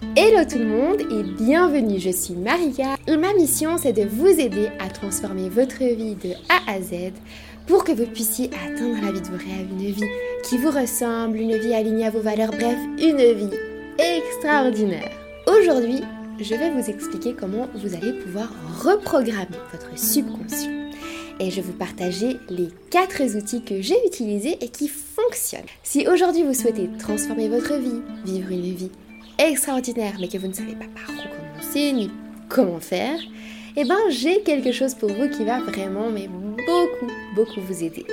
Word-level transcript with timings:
Hello 0.00 0.44
tout 0.48 0.58
le 0.58 0.64
monde 0.64 1.00
et 1.00 1.24
bienvenue, 1.24 1.98
je 1.98 2.10
suis 2.10 2.34
Marika 2.34 2.94
et 3.08 3.16
ma 3.16 3.34
mission 3.34 3.78
c'est 3.78 3.92
de 3.92 4.04
vous 4.04 4.28
aider 4.28 4.68
à 4.78 4.88
transformer 4.88 5.48
votre 5.48 5.82
vie 5.82 6.14
de 6.14 6.34
A 6.48 6.72
à 6.72 6.80
Z 6.80 7.12
pour 7.66 7.82
que 7.82 7.90
vous 7.90 8.06
puissiez 8.06 8.48
atteindre 8.64 9.04
la 9.04 9.10
vie 9.10 9.20
de 9.20 9.26
vos 9.26 9.36
rêves, 9.36 9.66
une 9.72 9.90
vie 9.90 10.08
qui 10.44 10.56
vous 10.56 10.70
ressemble, 10.70 11.38
une 11.38 11.56
vie 11.56 11.74
alignée 11.74 12.06
à 12.06 12.10
vos 12.10 12.20
valeurs, 12.20 12.50
bref, 12.50 12.78
une 13.00 13.16
vie 13.16 13.56
extraordinaire. 13.98 15.10
Aujourd'hui, 15.48 16.02
je 16.38 16.54
vais 16.54 16.70
vous 16.70 16.88
expliquer 16.88 17.34
comment 17.34 17.66
vous 17.74 17.96
allez 17.96 18.12
pouvoir 18.12 18.52
reprogrammer 18.80 19.58
votre 19.72 19.98
subconscient. 19.98 20.90
Et 21.40 21.50
je 21.50 21.56
vais 21.56 21.62
vous 21.62 21.72
partager 21.72 22.36
les 22.48 22.68
quatre 22.90 23.22
outils 23.36 23.62
que 23.62 23.80
j'ai 23.80 23.98
utilisés 24.06 24.58
et 24.60 24.68
qui 24.68 24.88
fonctionnent. 24.88 25.66
Si 25.82 26.06
aujourd'hui 26.06 26.42
vous 26.44 26.54
souhaitez 26.54 26.88
transformer 26.98 27.48
votre 27.48 27.74
vie, 27.74 28.02
vivre 28.24 28.50
une 28.50 28.74
vie 28.74 28.90
extraordinaire, 29.38 30.14
mais 30.20 30.28
que 30.28 30.38
vous 30.38 30.48
ne 30.48 30.52
savez 30.52 30.74
pas 30.74 30.86
par 30.94 31.14
où 31.14 31.28
commencer 31.36 31.92
ni 31.92 32.10
comment 32.48 32.80
faire, 32.80 33.18
eh 33.76 33.84
ben 33.84 33.98
j'ai 34.10 34.42
quelque 34.42 34.72
chose 34.72 34.94
pour 34.94 35.10
vous 35.10 35.28
qui 35.28 35.44
va 35.44 35.60
vraiment, 35.60 36.10
mais 36.10 36.28
beaucoup, 36.28 37.12
beaucoup 37.34 37.60
vous 37.60 37.84
aider. 37.84 38.06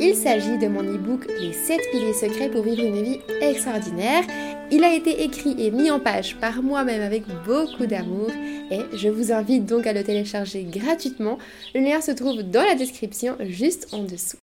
Il 0.00 0.14
s'agit 0.14 0.58
de 0.58 0.68
mon 0.68 0.82
e-book 0.82 1.26
Les 1.40 1.52
7 1.52 1.80
piliers 1.92 2.12
secrets 2.12 2.50
pour 2.50 2.62
vivre 2.62 2.82
une 2.82 3.02
vie 3.02 3.20
extraordinaire. 3.40 4.24
Il 4.70 4.84
a 4.84 4.94
été 4.94 5.22
écrit 5.22 5.54
et 5.58 5.70
mis 5.70 5.90
en 5.90 6.00
page 6.00 6.36
par 6.36 6.62
moi-même 6.62 7.02
avec 7.02 7.24
beaucoup 7.46 7.86
d'amour 7.86 8.30
et 8.70 8.80
je 8.96 9.08
vous 9.08 9.32
invite 9.32 9.66
donc 9.66 9.86
à 9.86 9.92
le 9.92 10.04
télécharger 10.04 10.64
gratuitement. 10.64 11.38
Le 11.74 11.80
lien 11.80 12.00
se 12.00 12.10
trouve 12.10 12.42
dans 12.42 12.64
la 12.64 12.74
description 12.74 13.36
juste 13.40 13.88
en 13.92 14.02
dessous. 14.02 14.36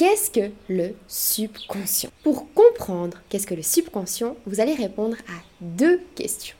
Qu'est-ce 0.00 0.30
que 0.30 0.50
le 0.70 0.94
subconscient? 1.08 2.08
Pour 2.22 2.50
comprendre 2.54 3.18
qu'est-ce 3.28 3.46
que 3.46 3.54
le 3.54 3.60
subconscient, 3.60 4.34
vous 4.46 4.58
allez 4.58 4.72
répondre 4.72 5.18
à 5.28 5.42
deux 5.60 6.00
questions. 6.14 6.56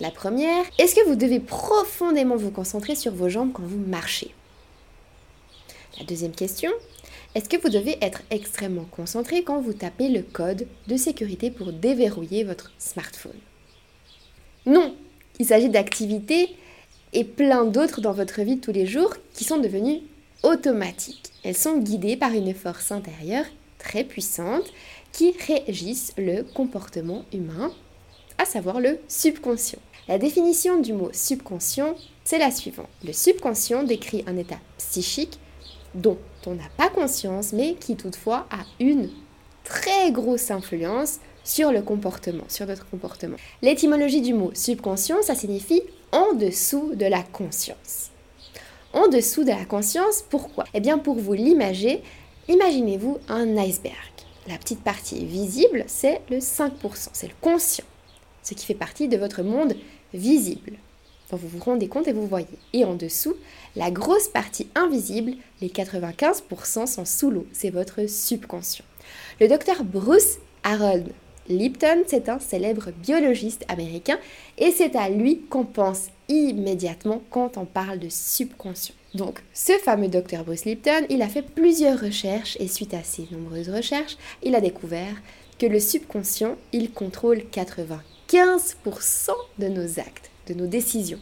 La 0.00 0.10
première, 0.10 0.66
est-ce 0.78 0.94
que 0.94 1.08
vous 1.08 1.14
devez 1.14 1.40
profondément 1.40 2.36
vous 2.36 2.50
concentrer 2.50 2.94
sur 2.94 3.14
vos 3.14 3.30
jambes 3.30 3.52
quand 3.54 3.62
vous 3.62 3.78
marchez? 3.78 4.34
La 5.98 6.04
deuxième 6.04 6.34
question, 6.34 6.70
est-ce 7.34 7.48
que 7.48 7.56
vous 7.56 7.70
devez 7.70 7.96
être 8.02 8.20
extrêmement 8.28 8.86
concentré 8.90 9.44
quand 9.44 9.62
vous 9.62 9.72
tapez 9.72 10.10
le 10.10 10.20
code 10.20 10.66
de 10.86 10.96
sécurité 10.98 11.50
pour 11.50 11.72
déverrouiller 11.72 12.44
votre 12.44 12.70
smartphone? 12.78 13.40
Non, 14.66 14.94
il 15.38 15.46
s'agit 15.46 15.70
d'activités 15.70 16.54
et 17.14 17.24
plein 17.24 17.64
d'autres 17.64 18.02
dans 18.02 18.12
votre 18.12 18.42
vie 18.42 18.58
tous 18.58 18.72
les 18.72 18.84
jours 18.84 19.14
qui 19.32 19.44
sont 19.44 19.56
devenues 19.56 20.02
automatiques. 20.44 21.32
Elles 21.42 21.56
sont 21.56 21.78
guidées 21.78 22.16
par 22.16 22.32
une 22.32 22.54
force 22.54 22.92
intérieure 22.92 23.46
très 23.78 24.04
puissante 24.04 24.72
qui 25.10 25.34
régisse 25.46 26.12
le 26.16 26.42
comportement 26.42 27.24
humain, 27.32 27.72
à 28.38 28.44
savoir 28.44 28.80
le 28.80 28.98
subconscient. 29.08 29.80
La 30.06 30.18
définition 30.18 30.80
du 30.80 30.92
mot 30.92 31.08
subconscient, 31.12 31.94
c'est 32.24 32.38
la 32.38 32.50
suivante. 32.50 32.88
Le 33.04 33.12
subconscient 33.12 33.84
décrit 33.84 34.22
un 34.26 34.36
état 34.36 34.58
psychique 34.78 35.38
dont 35.94 36.18
on 36.46 36.54
n'a 36.54 36.68
pas 36.76 36.90
conscience, 36.90 37.52
mais 37.52 37.74
qui 37.74 37.96
toutefois 37.96 38.46
a 38.50 38.64
une 38.80 39.10
très 39.64 40.12
grosse 40.12 40.50
influence 40.50 41.20
sur 41.42 41.72
le 41.72 41.80
comportement, 41.80 42.44
sur 42.48 42.66
notre 42.66 42.88
comportement. 42.90 43.36
L'étymologie 43.62 44.20
du 44.20 44.34
mot 44.34 44.50
subconscient, 44.54 45.22
ça 45.22 45.34
signifie 45.34 45.82
en 46.12 46.34
dessous 46.34 46.94
de 46.94 47.06
la 47.06 47.22
conscience 47.22 48.10
en 48.94 49.08
dessous 49.08 49.44
de 49.44 49.50
la 49.50 49.64
conscience. 49.64 50.24
Pourquoi? 50.30 50.64
Eh 50.72 50.80
bien 50.80 50.98
pour 50.98 51.16
vous 51.16 51.34
l'imager, 51.34 52.02
imaginez-vous 52.48 53.18
un 53.28 53.56
iceberg. 53.56 53.94
La 54.48 54.56
petite 54.56 54.82
partie 54.82 55.24
visible, 55.24 55.84
c'est 55.86 56.20
le 56.30 56.38
5%, 56.38 56.70
c'est 57.12 57.28
le 57.28 57.34
conscient, 57.40 57.84
ce 58.42 58.54
qui 58.54 58.64
fait 58.64 58.74
partie 58.74 59.08
de 59.08 59.16
votre 59.16 59.42
monde 59.42 59.74
visible. 60.12 60.74
vous 61.30 61.48
vous 61.48 61.64
rendez 61.64 61.88
compte 61.88 62.06
et 62.06 62.12
vous 62.12 62.26
voyez. 62.26 62.46
Et 62.72 62.84
en 62.84 62.94
dessous, 62.94 63.34
la 63.74 63.90
grosse 63.90 64.28
partie 64.28 64.68
invisible, 64.74 65.32
les 65.60 65.68
95% 65.68 66.86
sont 66.86 67.04
sous 67.04 67.30
l'eau, 67.30 67.46
c'est 67.52 67.70
votre 67.70 68.08
subconscient. 68.08 68.84
Le 69.40 69.48
docteur 69.48 69.82
Bruce 69.82 70.38
Harold 70.62 71.08
Lipton, 71.48 72.04
c'est 72.06 72.28
un 72.28 72.38
célèbre 72.38 72.90
biologiste 73.02 73.64
américain 73.68 74.18
et 74.56 74.70
c'est 74.70 74.96
à 74.96 75.08
lui 75.08 75.40
qu'on 75.50 75.64
pense 75.64 76.08
immédiatement 76.28 77.22
quand 77.30 77.56
on 77.56 77.64
parle 77.64 77.98
de 77.98 78.08
subconscient. 78.08 78.94
Donc, 79.14 79.42
ce 79.52 79.72
fameux 79.78 80.08
docteur 80.08 80.44
Bruce 80.44 80.64
Lipton, 80.64 81.06
il 81.08 81.22
a 81.22 81.28
fait 81.28 81.42
plusieurs 81.42 82.00
recherches 82.00 82.56
et 82.60 82.68
suite 82.68 82.94
à 82.94 83.02
ces 83.02 83.28
nombreuses 83.30 83.70
recherches, 83.70 84.16
il 84.42 84.54
a 84.54 84.60
découvert 84.60 85.14
que 85.58 85.66
le 85.66 85.78
subconscient, 85.78 86.56
il 86.72 86.90
contrôle 86.90 87.44
95% 87.52 89.30
de 89.58 89.68
nos 89.68 90.00
actes, 90.00 90.30
de 90.48 90.54
nos 90.54 90.66
décisions. 90.66 91.20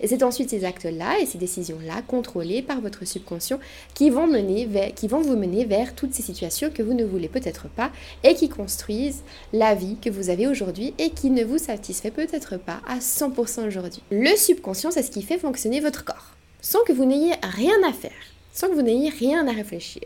Et 0.00 0.08
c'est 0.08 0.22
ensuite 0.22 0.50
ces 0.50 0.64
actes-là 0.64 1.20
et 1.20 1.26
ces 1.26 1.38
décisions-là, 1.38 2.02
contrôlées 2.06 2.62
par 2.62 2.80
votre 2.80 3.04
subconscient, 3.04 3.58
qui 3.94 4.10
vont, 4.10 4.26
mener 4.26 4.68
qui 4.94 5.08
vont 5.08 5.20
vous 5.20 5.36
mener 5.36 5.64
vers 5.64 5.94
toutes 5.94 6.14
ces 6.14 6.22
situations 6.22 6.70
que 6.70 6.82
vous 6.82 6.94
ne 6.94 7.04
voulez 7.04 7.28
peut-être 7.28 7.68
pas 7.68 7.90
et 8.24 8.34
qui 8.34 8.48
construisent 8.48 9.22
la 9.52 9.74
vie 9.74 9.96
que 10.00 10.10
vous 10.10 10.30
avez 10.30 10.46
aujourd'hui 10.46 10.94
et 10.98 11.10
qui 11.10 11.30
ne 11.30 11.44
vous 11.44 11.58
satisfait 11.58 12.10
peut-être 12.10 12.56
pas 12.56 12.80
à 12.86 12.98
100% 12.98 13.66
aujourd'hui. 13.66 14.02
Le 14.10 14.34
subconscient, 14.36 14.90
c'est 14.90 15.02
ce 15.02 15.10
qui 15.10 15.22
fait 15.22 15.38
fonctionner 15.38 15.80
votre 15.80 16.04
corps, 16.04 16.34
sans 16.60 16.82
que 16.84 16.92
vous 16.92 17.04
n'ayez 17.04 17.34
rien 17.42 17.76
à 17.88 17.92
faire, 17.92 18.12
sans 18.52 18.68
que 18.68 18.74
vous 18.74 18.82
n'ayez 18.82 19.10
rien 19.10 19.46
à 19.46 19.52
réfléchir. 19.52 20.02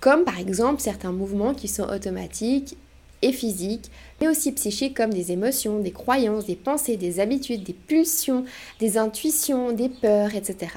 Comme 0.00 0.24
par 0.24 0.38
exemple 0.38 0.80
certains 0.80 1.12
mouvements 1.12 1.54
qui 1.54 1.66
sont 1.66 1.88
automatiques 1.88 2.76
et 3.22 3.32
physiques, 3.32 3.90
mais 4.20 4.28
aussi 4.28 4.52
psychiques 4.52 4.96
comme 4.96 5.12
des 5.12 5.32
émotions, 5.32 5.78
des 5.78 5.92
croyances, 5.92 6.46
des 6.46 6.56
pensées, 6.56 6.96
des 6.96 7.20
habitudes, 7.20 7.62
des 7.62 7.72
pulsions, 7.72 8.44
des 8.80 8.98
intuitions, 8.98 9.72
des 9.72 9.88
peurs, 9.88 10.34
etc. 10.34 10.72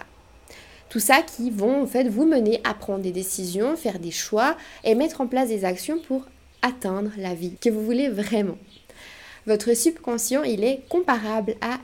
Tout 0.90 1.00
ça 1.00 1.22
qui 1.22 1.50
vont 1.50 1.84
en 1.84 1.88
fait 1.88 2.08
vous 2.08 2.26
mener 2.26 2.60
à 2.64 2.74
prendre 2.74 3.02
des 3.02 3.12
décisions, 3.12 3.78
faire 3.78 4.00
des 4.00 4.12
choix 4.12 4.58
et 4.84 4.94
mettre 4.94 5.22
en 5.22 5.28
place 5.28 5.48
des 5.48 5.64
actions 5.64 6.00
pour 6.00 6.26
atteindre 6.62 7.12
la 7.18 7.34
vie 7.34 7.56
que 7.62 7.70
vous 7.70 7.84
voulez 7.84 8.10
vraiment. 8.10 8.58
Votre 9.48 9.74
subconscient, 9.74 10.44
il 10.44 10.64
est 10.64 10.82
comparable 10.90 11.56
à 11.62 11.80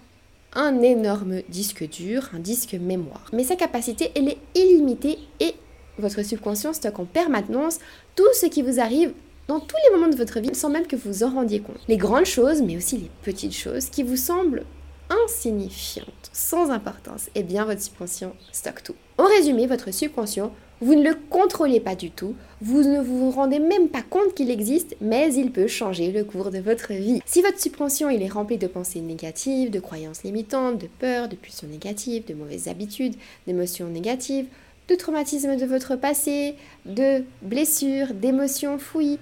un 0.53 0.81
énorme 0.81 1.41
disque 1.49 1.87
dur, 1.89 2.29
un 2.33 2.39
disque 2.39 2.73
mémoire. 2.73 3.29
Mais 3.33 3.43
sa 3.43 3.55
capacité, 3.55 4.11
elle 4.15 4.29
est 4.29 4.37
illimitée 4.55 5.17
et 5.39 5.55
votre 5.97 6.23
subconscient 6.23 6.73
stocke 6.73 6.99
en 6.99 7.05
permanence 7.05 7.79
tout 8.15 8.27
ce 8.33 8.45
qui 8.45 8.61
vous 8.61 8.79
arrive 8.79 9.13
dans 9.47 9.59
tous 9.59 9.75
les 9.85 9.95
moments 9.95 10.11
de 10.11 10.17
votre 10.17 10.39
vie 10.39 10.53
sans 10.53 10.69
même 10.69 10.87
que 10.87 10.95
vous 10.95 11.23
en 11.23 11.29
rendiez 11.29 11.59
compte. 11.59 11.79
Les 11.87 11.97
grandes 11.97 12.25
choses, 12.25 12.61
mais 12.61 12.77
aussi 12.77 12.97
les 12.97 13.11
petites 13.23 13.55
choses 13.55 13.89
qui 13.89 14.03
vous 14.03 14.17
semblent 14.17 14.63
insignifiantes, 15.09 16.29
sans 16.33 16.69
importance, 16.69 17.29
eh 17.35 17.43
bien 17.43 17.65
votre 17.65 17.81
subconscient 17.81 18.33
stocke 18.51 18.83
tout. 18.83 18.95
En 19.17 19.25
résumé, 19.25 19.65
votre 19.65 19.93
subconscient, 19.93 20.51
vous 20.79 20.93
ne 20.93 21.09
le 21.09 21.15
contrôlez 21.29 21.79
pas 21.79 21.95
du 21.95 22.11
tout, 22.11 22.35
vous 22.61 22.83
ne 22.83 23.01
vous 23.01 23.31
rendez 23.31 23.57
même 23.57 23.87
pas 23.87 24.03
compte 24.03 24.35
qu'il 24.35 24.51
existe, 24.51 24.95
mais 25.01 25.33
il 25.33 25.51
peut 25.51 25.67
changer 25.67 26.11
le 26.11 26.23
cours 26.23 26.51
de 26.51 26.59
votre 26.59 26.93
vie. 26.93 27.21
Si 27.25 27.41
votre 27.41 27.59
subconscient 27.59 28.09
il 28.09 28.21
est 28.21 28.27
rempli 28.27 28.57
de 28.57 28.67
pensées 28.67 29.01
négatives, 29.01 29.71
de 29.71 29.79
croyances 29.79 30.23
limitantes, 30.23 30.77
de 30.77 30.87
peurs, 30.99 31.29
de 31.29 31.35
pulsions 31.35 31.67
négatives, 31.67 32.27
de 32.27 32.35
mauvaises 32.35 32.67
habitudes, 32.67 33.15
d'émotions 33.47 33.87
négatives, 33.87 34.45
de 34.87 34.95
traumatismes 34.95 35.57
de 35.57 35.65
votre 35.65 35.95
passé, 35.95 36.55
de 36.85 37.23
blessures, 37.41 38.13
d'émotions 38.13 38.77
fouilles, 38.77 39.19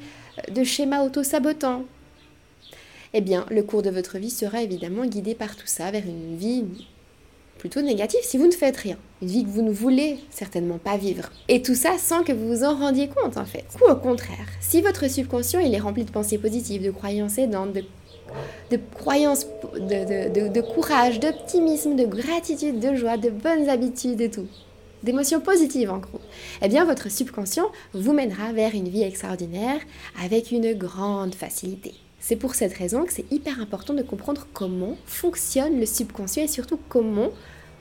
de 0.52 0.64
schémas 0.64 1.04
auto-sabotants. 1.04 1.84
Eh 3.14 3.22
bien, 3.22 3.46
le 3.50 3.64
cours 3.64 3.82
de 3.82 3.90
votre 3.90 4.18
vie 4.18 4.30
sera 4.30 4.62
évidemment 4.62 5.06
guidé 5.06 5.36
par 5.36 5.56
tout 5.56 5.68
ça 5.68 5.90
vers 5.90 6.06
une 6.06 6.36
vie 6.36 6.66
plutôt 7.58 7.82
négative 7.82 8.20
si 8.24 8.38
vous 8.38 8.46
ne 8.46 8.52
faites 8.52 8.78
rien. 8.78 8.98
Une 9.22 9.30
vie 9.30 9.44
que 9.46 9.50
vous 9.50 9.62
ne 9.62 9.72
voulez 9.72 10.20
certainement 10.30 10.78
pas 10.78 10.98
vivre. 10.98 11.32
Et 11.48 11.62
tout 11.62 11.76
ça 11.76 11.98
sans 11.98 12.24
que 12.24 12.34
vous 12.34 12.48
vous 12.48 12.64
en 12.64 12.76
rendiez 12.76 13.08
compte 13.08 13.38
en 13.38 13.46
fait. 13.46 13.66
Ou 13.82 13.90
au 13.90 13.96
contraire, 13.96 14.46
si 14.60 14.82
votre 14.82 15.10
subconscient 15.10 15.62
il 15.62 15.74
est 15.74 15.80
rempli 15.80 16.04
de 16.04 16.12
pensées 16.12 16.38
positives, 16.38 16.84
de 16.84 16.92
croyances 16.92 17.38
aidantes, 17.38 17.72
de, 17.74 18.80
croyances, 18.94 19.48
de 19.80 20.62
courage, 20.62 21.20
d'optimisme, 21.20 21.96
de 21.96 22.06
gratitude, 22.06 22.80
de 22.80 22.96
joie, 22.96 23.18
de 23.18 23.30
bonnes 23.30 23.70
habitudes 23.70 24.20
et 24.20 24.30
tout, 24.30 24.48
d'émotions 25.06 25.40
positives 25.40 25.92
en 25.92 26.00
gros, 26.00 26.20
eh 26.62 26.68
bien 26.68 26.84
votre 26.84 27.10
subconscient 27.10 27.72
vous 27.94 28.12
mènera 28.12 28.52
vers 28.52 28.76
une 28.76 28.90
vie 28.90 29.04
extraordinaire 29.04 29.80
avec 30.22 30.52
une 30.52 30.74
grande 30.74 31.36
facilité. 31.36 31.94
C'est 32.20 32.36
pour 32.36 32.56
cette 32.56 32.74
raison 32.74 33.06
que 33.06 33.14
c'est 33.14 33.32
hyper 33.32 33.62
important 33.62 33.94
de 33.94 34.02
comprendre 34.02 34.48
comment 34.52 34.98
fonctionne 35.06 35.80
le 35.80 35.86
subconscient 35.86 36.44
et 36.44 36.48
surtout 36.48 36.80
comment 36.90 37.30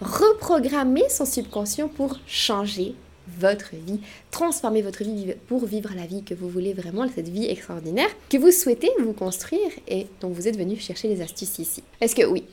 reprogrammer 0.00 1.08
son 1.08 1.24
subconscient 1.24 1.88
pour 1.88 2.18
changer 2.26 2.94
votre 3.40 3.70
vie, 3.74 4.00
transformer 4.30 4.82
votre 4.82 5.02
vie 5.02 5.34
pour 5.48 5.64
vivre 5.64 5.90
la 5.96 6.06
vie 6.06 6.22
que 6.22 6.34
vous 6.34 6.48
voulez 6.48 6.74
vraiment, 6.74 7.06
cette 7.08 7.28
vie 7.28 7.46
extraordinaire 7.46 8.10
que 8.28 8.36
vous 8.36 8.50
souhaitez 8.50 8.90
vous 9.00 9.14
construire 9.14 9.70
et 9.88 10.08
dont 10.20 10.28
vous 10.28 10.46
êtes 10.46 10.58
venu 10.58 10.76
chercher 10.76 11.08
les 11.08 11.22
astuces 11.22 11.58
ici. 11.58 11.82
Est-ce 12.02 12.14
que 12.14 12.26
oui, 12.26 12.44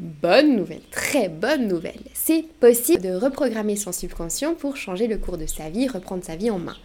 bonne 0.00 0.56
nouvelle, 0.56 0.80
très 0.90 1.28
bonne 1.28 1.68
nouvelle. 1.68 2.00
C'est 2.14 2.44
possible 2.58 3.02
de 3.02 3.14
reprogrammer 3.14 3.76
son 3.76 3.92
subconscient 3.92 4.54
pour 4.54 4.76
changer 4.76 5.06
le 5.06 5.18
cours 5.18 5.36
de 5.36 5.46
sa 5.46 5.68
vie, 5.68 5.88
reprendre 5.88 6.24
sa 6.24 6.36
vie 6.36 6.50
en 6.50 6.58
main. 6.58 6.76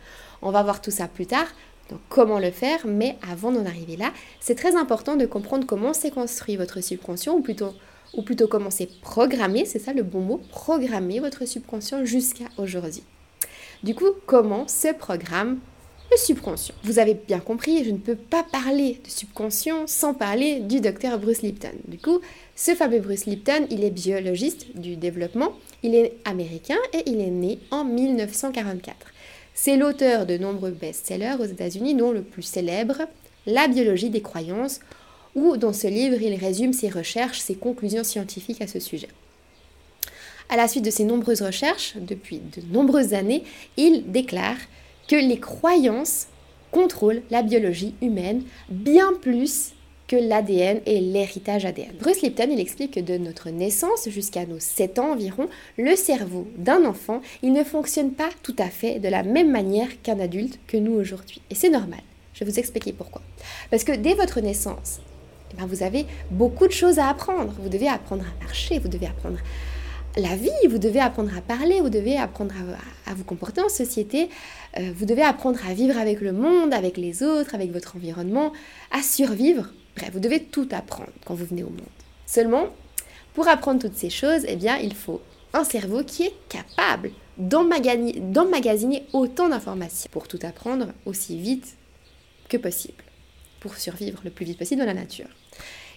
On 0.42 0.52
va 0.52 0.64
voir 0.64 0.82
tout 0.82 0.92
ça 0.92 1.08
plus 1.08 1.26
tard, 1.26 1.48
donc 1.90 2.00
comment 2.10 2.40
le 2.40 2.52
faire, 2.52 2.86
mais 2.86 3.16
avant 3.32 3.52
d'en 3.52 3.66
arriver 3.66 3.96
là, 3.96 4.12
c'est 4.42 4.56
très 4.56 4.76
important 4.76 5.16
de 5.16 5.26
comprendre 5.26 5.66
comment 5.66 5.94
s'est 5.94 6.12
construit 6.12 6.58
votre 6.58 6.82
subconscient, 6.82 7.36
ou 7.36 7.42
plutôt, 7.42 7.74
ou 8.14 8.22
plutôt 8.22 8.48
comment 8.48 8.70
c'est 8.70 9.00
programmé, 9.00 9.64
c'est 9.66 9.80
ça 9.80 9.94
le 9.94 10.04
bon 10.04 10.20
mot, 10.20 10.42
programmer 10.50 11.20
votre 11.22 11.46
subconscient 11.46 12.04
jusqu'à 12.04 12.46
aujourd'hui. 12.58 13.04
Du 13.84 13.96
coup, 13.96 14.10
comment 14.26 14.68
se 14.68 14.94
programme 14.94 15.60
subconscient 16.18 16.76
Vous 16.84 17.00
avez 17.00 17.14
bien 17.14 17.40
compris, 17.40 17.84
je 17.84 17.92
ne 17.92 17.98
peux 17.98 18.16
pas 18.16 18.44
parler 18.44 19.00
de 19.04 19.10
subconscient 19.10 19.88
sans 19.88 20.14
parler 20.14 20.60
du 20.60 20.82
docteur 20.82 21.20
Bruce 21.20 21.42
Lipton. 21.42 21.74
Du 21.88 21.98
coup, 21.98 22.20
ce 22.56 22.76
fameux 22.76 23.00
Bruce 23.00 23.26
Lipton, 23.26 23.68
il 23.70 23.84
est 23.84 23.92
biologiste 23.92 24.68
du 24.76 24.96
développement, 24.96 25.54
il 25.84 25.96
est 25.96 26.14
américain 26.26 26.78
et 26.94 27.04
il 27.06 27.20
est 27.22 27.32
né 27.32 27.60
en 27.72 27.84
1944. 27.84 28.96
C'est 29.54 29.78
l'auteur 29.78 30.26
de 30.26 30.38
nombreux 30.38 30.72
best-sellers 30.72 31.36
aux 31.40 31.46
États-Unis, 31.46 31.96
dont 31.96 32.12
le 32.12 32.22
plus 32.22 32.44
célèbre, 32.44 33.02
La 33.48 33.68
biologie 33.68 34.10
des 34.10 34.22
croyances, 34.22 34.80
où 35.36 35.58
dans 35.58 35.74
ce 35.74 35.88
livre, 35.88 36.22
il 36.22 36.36
résume 36.36 36.74
ses 36.74 36.90
recherches, 36.90 37.40
ses 37.40 37.56
conclusions 37.56 38.04
scientifiques 38.04 38.62
à 38.62 38.68
ce 38.68 38.80
sujet. 38.80 39.10
À 40.50 40.58
la 40.58 40.68
suite 40.68 40.86
de 40.86 40.92
ses 40.92 41.04
nombreuses 41.04 41.42
recherches, 41.42 41.94
depuis 41.96 42.40
de 42.40 42.62
nombreuses 42.72 43.14
années, 43.14 43.44
il 43.78 44.12
déclare 44.12 44.58
que 45.08 45.16
les 45.16 45.40
croyances 45.40 46.28
contrôlent 46.72 47.22
la 47.30 47.42
biologie 47.42 47.96
humaine 48.02 48.44
bien 48.70 49.14
plus 49.22 49.74
que 50.08 50.16
l'ADN 50.16 50.82
et 50.86 51.00
l'héritage 51.00 51.66
ADN. 51.66 51.96
Bruce 52.00 52.22
Lipton, 52.22 52.50
il 52.52 52.60
explique 52.60 52.94
que 52.94 53.00
de 53.00 53.18
notre 53.18 53.50
naissance 53.50 54.08
jusqu'à 54.10 54.46
nos 54.46 54.60
7 54.60 55.00
ans 55.00 55.14
environ, 55.14 55.48
le 55.78 55.96
cerveau 55.96 56.48
d'un 56.58 56.86
enfant, 56.86 57.22
il 57.42 57.54
ne 57.54 57.64
fonctionne 57.64 58.12
pas 58.12 58.30
tout 58.44 58.56
à 58.60 58.70
fait 58.70 59.00
de 59.00 59.08
la 59.08 59.24
même 59.24 59.52
manière 59.52 59.88
qu'un 60.04 60.20
adulte 60.20 60.60
que 60.68 60.78
nous 60.78 60.94
aujourd'hui. 60.94 61.42
Et 61.50 61.56
c'est 61.56 61.70
normal. 61.70 62.02
Je 62.34 62.44
vais 62.44 62.52
vous 62.52 62.60
expliquer 62.60 62.92
pourquoi. 62.92 63.22
Parce 63.72 63.84
que 63.84 63.94
dès 63.94 64.14
votre 64.14 64.42
naissance, 64.42 65.00
eh 65.54 65.58
ben, 65.58 65.66
vous 65.66 65.84
avez 65.84 66.06
beaucoup 66.30 66.68
de 66.68 66.74
choses 66.74 67.00
à 67.00 67.08
apprendre. 67.08 67.54
Vous 67.60 67.70
devez 67.70 67.88
apprendre 67.88 68.24
à 68.24 68.44
marcher, 68.44 68.78
vous 68.80 68.90
devez 68.90 69.08
apprendre 69.08 69.40
la 70.18 70.36
vie, 70.36 70.50
vous 70.70 70.78
devez 70.78 71.00
apprendre 71.00 71.36
à 71.38 71.42
parler, 71.42 71.82
vous 71.82 71.90
devez 71.90 72.18
apprendre 72.18 72.54
à, 73.06 73.14
vous 73.14 73.24
comporter 73.24 73.62
en 73.62 73.70
société, 73.70 74.30
euh, 74.78 74.92
vous 74.96 75.06
devez 75.06 75.24
apprendre 75.24 75.60
à 75.68 75.74
vivre 75.74 75.98
avec 75.98 76.22
le 76.22 76.32
monde, 76.32 76.74
avec 76.74 76.98
les 76.98 77.24
autres, 77.24 77.54
avec 77.54 77.72
votre 77.72 77.96
environnement, 77.96 78.54
à 78.92 79.02
survivre 79.02 79.68
Bref, 79.96 80.10
vous 80.12 80.20
devez 80.20 80.44
tout 80.44 80.68
apprendre 80.72 81.12
quand 81.26 81.36
vous 81.36 81.46
venez 81.46 81.64
au 81.64 81.70
monde. 81.70 81.82
Seulement, 82.26 82.68
pour 83.34 83.48
apprendre 83.48 83.80
toutes 83.80 83.96
ces 83.96 84.10
choses, 84.10 84.44
eh 84.48 84.56
bien, 84.56 84.78
il 84.78 84.94
faut 84.94 85.22
un 85.54 85.64
cerveau 85.64 86.04
qui 86.04 86.24
est 86.24 86.34
capable 86.50 87.12
d'emmagasiner 87.38 89.06
autant 89.14 89.50
d'informations 89.50 90.10
pour 90.12 90.28
tout 90.28 90.40
apprendre 90.44 90.88
aussi 91.06 91.38
vite 91.38 91.78
que 92.50 92.58
possible, 92.58 93.04
pour 93.60 93.76
survivre 93.78 94.20
le 94.24 94.32
plus 94.32 94.46
vite 94.46 94.58
possible 94.58 94.82
dans 94.82 94.88
la 94.88 94.94
nature. 94.94 95.28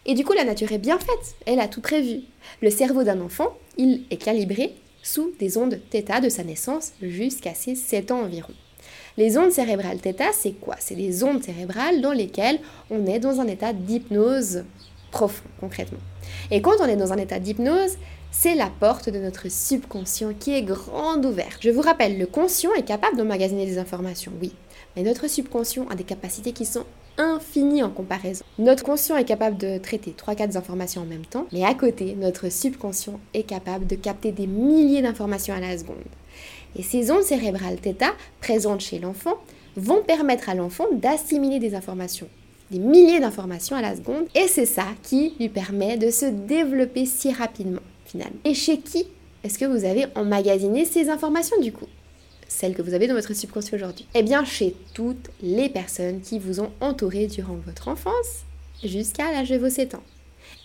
Et 0.08 0.14
du 0.14 0.24
coup, 0.24 0.32
la 0.32 0.44
nature 0.44 0.72
est 0.72 0.78
bien 0.78 0.98
faite, 0.98 1.36
elle 1.44 1.60
a 1.60 1.68
tout 1.68 1.82
prévu. 1.82 2.22
Le 2.62 2.70
cerveau 2.70 3.04
d'un 3.04 3.20
enfant, 3.20 3.54
il 3.76 4.04
est 4.10 4.16
calibré 4.16 4.74
sous 5.02 5.32
des 5.38 5.58
ondes 5.58 5.78
θ 5.92 6.22
de 6.22 6.30
sa 6.30 6.44
naissance 6.44 6.92
jusqu'à 7.02 7.52
ses 7.52 7.74
7 7.74 8.10
ans 8.10 8.22
environ. 8.22 8.54
Les 9.18 9.36
ondes 9.36 9.52
cérébrales 9.52 9.98
θ, 9.98 10.32
c'est 10.32 10.52
quoi? 10.52 10.76
C'est 10.78 10.94
des 10.94 11.24
ondes 11.24 11.44
cérébrales 11.44 12.00
dans 12.00 12.12
lesquelles 12.12 12.58
on 12.88 13.04
est 13.04 13.18
dans 13.18 13.40
un 13.40 13.46
état 13.46 13.74
d'hypnose 13.74 14.64
profond, 15.10 15.44
concrètement. 15.60 15.98
Et 16.50 16.62
quand 16.62 16.80
on 16.80 16.86
est 16.86 16.96
dans 16.96 17.12
un 17.12 17.18
état 17.18 17.38
d'hypnose, 17.38 17.98
c'est 18.30 18.54
la 18.54 18.70
porte 18.80 19.10
de 19.10 19.18
notre 19.18 19.50
subconscient 19.50 20.32
qui 20.32 20.54
est 20.54 20.62
grande 20.62 21.26
ouverte. 21.26 21.58
Je 21.60 21.70
vous 21.70 21.82
rappelle, 21.82 22.18
le 22.18 22.26
conscient 22.26 22.72
est 22.72 22.82
capable 22.82 23.18
d'emmagasiner 23.18 23.66
des 23.66 23.76
informations, 23.76 24.32
oui, 24.40 24.54
mais 24.96 25.02
notre 25.02 25.28
subconscient 25.28 25.86
a 25.88 25.96
des 25.96 26.04
capacités 26.04 26.52
qui 26.52 26.64
sont 26.64 26.84
infinies 27.18 27.82
en 27.82 27.90
comparaison. 27.90 28.44
Notre 28.58 28.84
conscient 28.84 29.16
est 29.16 29.24
capable 29.24 29.58
de 29.58 29.78
traiter 29.78 30.14
3-4 30.16 30.56
informations 30.56 31.02
en 31.02 31.06
même 31.06 31.26
temps, 31.26 31.46
mais 31.52 31.64
à 31.64 31.74
côté, 31.74 32.14
notre 32.18 32.48
subconscient 32.50 33.20
est 33.34 33.42
capable 33.42 33.86
de 33.86 33.96
capter 33.96 34.32
des 34.32 34.46
milliers 34.46 35.02
d'informations 35.02 35.54
à 35.54 35.60
la 35.60 35.76
seconde. 35.76 35.96
Et 36.76 36.82
ces 36.82 37.10
ondes 37.10 37.22
cérébrales 37.22 37.78
θ 37.82 38.14
présentes 38.40 38.80
chez 38.80 38.98
l'enfant 38.98 39.34
vont 39.76 40.02
permettre 40.02 40.48
à 40.48 40.54
l'enfant 40.54 40.86
d'assimiler 40.92 41.58
des 41.58 41.74
informations, 41.74 42.28
des 42.70 42.78
milliers 42.78 43.20
d'informations 43.20 43.76
à 43.76 43.82
la 43.82 43.96
seconde, 43.96 44.26
et 44.34 44.48
c'est 44.48 44.66
ça 44.66 44.86
qui 45.02 45.34
lui 45.38 45.48
permet 45.48 45.96
de 45.96 46.10
se 46.10 46.26
développer 46.26 47.06
si 47.06 47.32
rapidement 47.32 47.82
finalement. 48.04 48.38
Et 48.44 48.54
chez 48.54 48.78
qui 48.78 49.06
est-ce 49.44 49.58
que 49.58 49.64
vous 49.64 49.84
avez 49.84 50.06
emmagasiné 50.16 50.84
ces 50.84 51.08
informations 51.08 51.60
du 51.60 51.72
coup? 51.72 51.86
Celles 52.48 52.74
que 52.74 52.82
vous 52.82 52.94
avez 52.94 53.06
dans 53.06 53.14
votre 53.14 53.34
subconscient 53.34 53.76
aujourd'hui 53.76 54.06
Eh 54.14 54.22
bien 54.22 54.44
chez 54.44 54.74
toutes 54.94 55.30
les 55.42 55.68
personnes 55.68 56.20
qui 56.20 56.38
vous 56.38 56.60
ont 56.60 56.72
entouré 56.80 57.26
durant 57.26 57.56
votre 57.64 57.88
enfance 57.88 58.44
jusqu'à 58.82 59.30
l'âge 59.30 59.50
de 59.50 59.58
vos 59.58 59.68
7 59.68 59.94
ans 59.94 60.02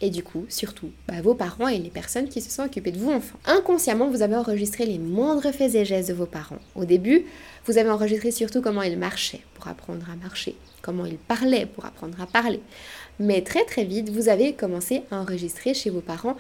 et 0.01 0.09
du 0.09 0.21
coup, 0.21 0.45
surtout, 0.49 0.91
bah, 1.07 1.21
vos 1.21 1.33
parents 1.33 1.67
et 1.67 1.77
les 1.77 1.89
personnes 1.89 2.27
qui 2.27 2.41
se 2.41 2.51
sont 2.51 2.63
occupées 2.63 2.91
de 2.91 2.99
vous 2.99 3.11
enfants. 3.11 3.39
Inconsciemment, 3.45 4.09
vous 4.09 4.21
avez 4.21 4.35
enregistré 4.35 4.85
les 4.85 4.99
moindres 4.99 5.53
faits 5.53 5.75
et 5.75 5.85
gestes 5.85 6.09
de 6.09 6.13
vos 6.13 6.25
parents. 6.25 6.59
Au 6.75 6.85
début, 6.85 7.25
vous 7.65 7.77
avez 7.77 7.89
enregistré 7.89 8.31
surtout 8.31 8.61
comment 8.61 8.81
ils 8.81 8.97
marchaient 8.97 9.41
pour 9.53 9.67
apprendre 9.67 10.05
à 10.11 10.15
marcher, 10.15 10.55
comment 10.81 11.05
ils 11.05 11.17
parlaient 11.17 11.65
pour 11.65 11.85
apprendre 11.85 12.19
à 12.21 12.25
parler. 12.25 12.59
Mais 13.19 13.41
très 13.43 13.63
très 13.63 13.85
vite, 13.85 14.09
vous 14.09 14.27
avez 14.27 14.53
commencé 14.53 15.03
à 15.09 15.17
enregistrer 15.17 15.73
chez 15.73 15.89
vos 15.89 16.01
parents 16.01 16.35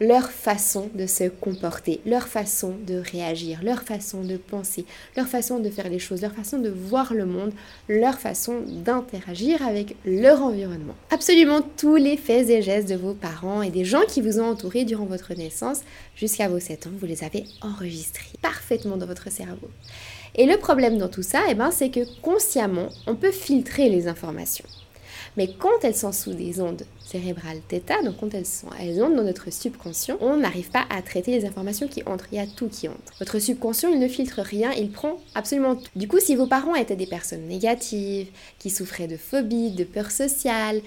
leur 0.00 0.30
façon 0.30 0.90
de 0.94 1.06
se 1.06 1.28
comporter, 1.28 2.00
leur 2.06 2.28
façon 2.28 2.74
de 2.86 2.96
réagir, 2.96 3.60
leur 3.62 3.82
façon 3.82 4.22
de 4.22 4.36
penser, 4.36 4.84
leur 5.16 5.26
façon 5.26 5.58
de 5.58 5.70
faire 5.70 5.88
les 5.88 5.98
choses, 5.98 6.22
leur 6.22 6.32
façon 6.32 6.58
de 6.58 6.68
voir 6.68 7.14
le 7.14 7.26
monde, 7.26 7.52
leur 7.88 8.18
façon 8.18 8.60
d'interagir 8.66 9.66
avec 9.66 9.96
leur 10.04 10.42
environnement. 10.42 10.94
Absolument 11.10 11.62
tous 11.76 11.96
les 11.96 12.16
faits 12.16 12.48
et 12.50 12.62
gestes 12.62 12.88
de 12.88 12.94
vos 12.94 13.14
parents 13.14 13.62
et 13.62 13.70
des 13.70 13.84
gens 13.84 14.02
qui 14.06 14.20
vous 14.20 14.40
ont 14.40 14.50
entouré 14.50 14.84
durant 14.84 15.06
votre 15.06 15.34
naissance 15.34 15.80
jusqu'à 16.16 16.48
vos 16.48 16.60
7 16.60 16.86
ans, 16.86 16.90
vous 16.98 17.06
les 17.06 17.24
avez 17.24 17.44
enregistrés 17.60 18.38
parfaitement 18.40 18.96
dans 18.96 19.06
votre 19.06 19.30
cerveau. 19.30 19.68
Et 20.34 20.46
le 20.46 20.56
problème 20.56 20.98
dans 20.98 21.08
tout 21.08 21.22
ça, 21.22 21.42
eh 21.48 21.54
ben, 21.54 21.70
c'est 21.70 21.90
que 21.90 22.00
consciemment, 22.20 22.88
on 23.06 23.16
peut 23.16 23.32
filtrer 23.32 23.88
les 23.88 24.06
informations. 24.06 24.66
Mais 25.38 25.46
quand 25.46 25.84
elles 25.84 25.94
sont 25.94 26.10
sous 26.10 26.32
des 26.32 26.60
ondes 26.60 26.82
cérébrales 26.98 27.60
θ, 27.68 28.02
donc 28.04 28.16
quand 28.18 28.34
elles 28.34 28.44
sont 28.44 28.66
elles 28.80 28.96
dans 28.96 29.08
notre 29.08 29.52
subconscient, 29.52 30.18
on 30.20 30.38
n'arrive 30.38 30.68
pas 30.68 30.84
à 30.90 31.00
traiter 31.00 31.30
les 31.30 31.46
informations 31.46 31.86
qui 31.86 32.02
entrent. 32.06 32.26
Il 32.32 32.38
y 32.38 32.40
a 32.40 32.46
tout 32.48 32.66
qui 32.66 32.88
entre. 32.88 33.14
Votre 33.20 33.38
subconscient, 33.38 33.88
il 33.88 34.00
ne 34.00 34.08
filtre 34.08 34.40
rien, 34.40 34.72
il 34.72 34.90
prend 34.90 35.20
absolument 35.36 35.76
tout. 35.76 35.88
Du 35.94 36.08
coup, 36.08 36.18
si 36.18 36.34
vos 36.34 36.48
parents 36.48 36.74
étaient 36.74 36.96
des 36.96 37.06
personnes 37.06 37.46
négatives, 37.46 38.26
qui 38.58 38.68
souffraient 38.68 39.06
de 39.06 39.16
phobie, 39.16 39.70
de 39.70 39.84
peur 39.84 40.10
sociale, 40.10 40.80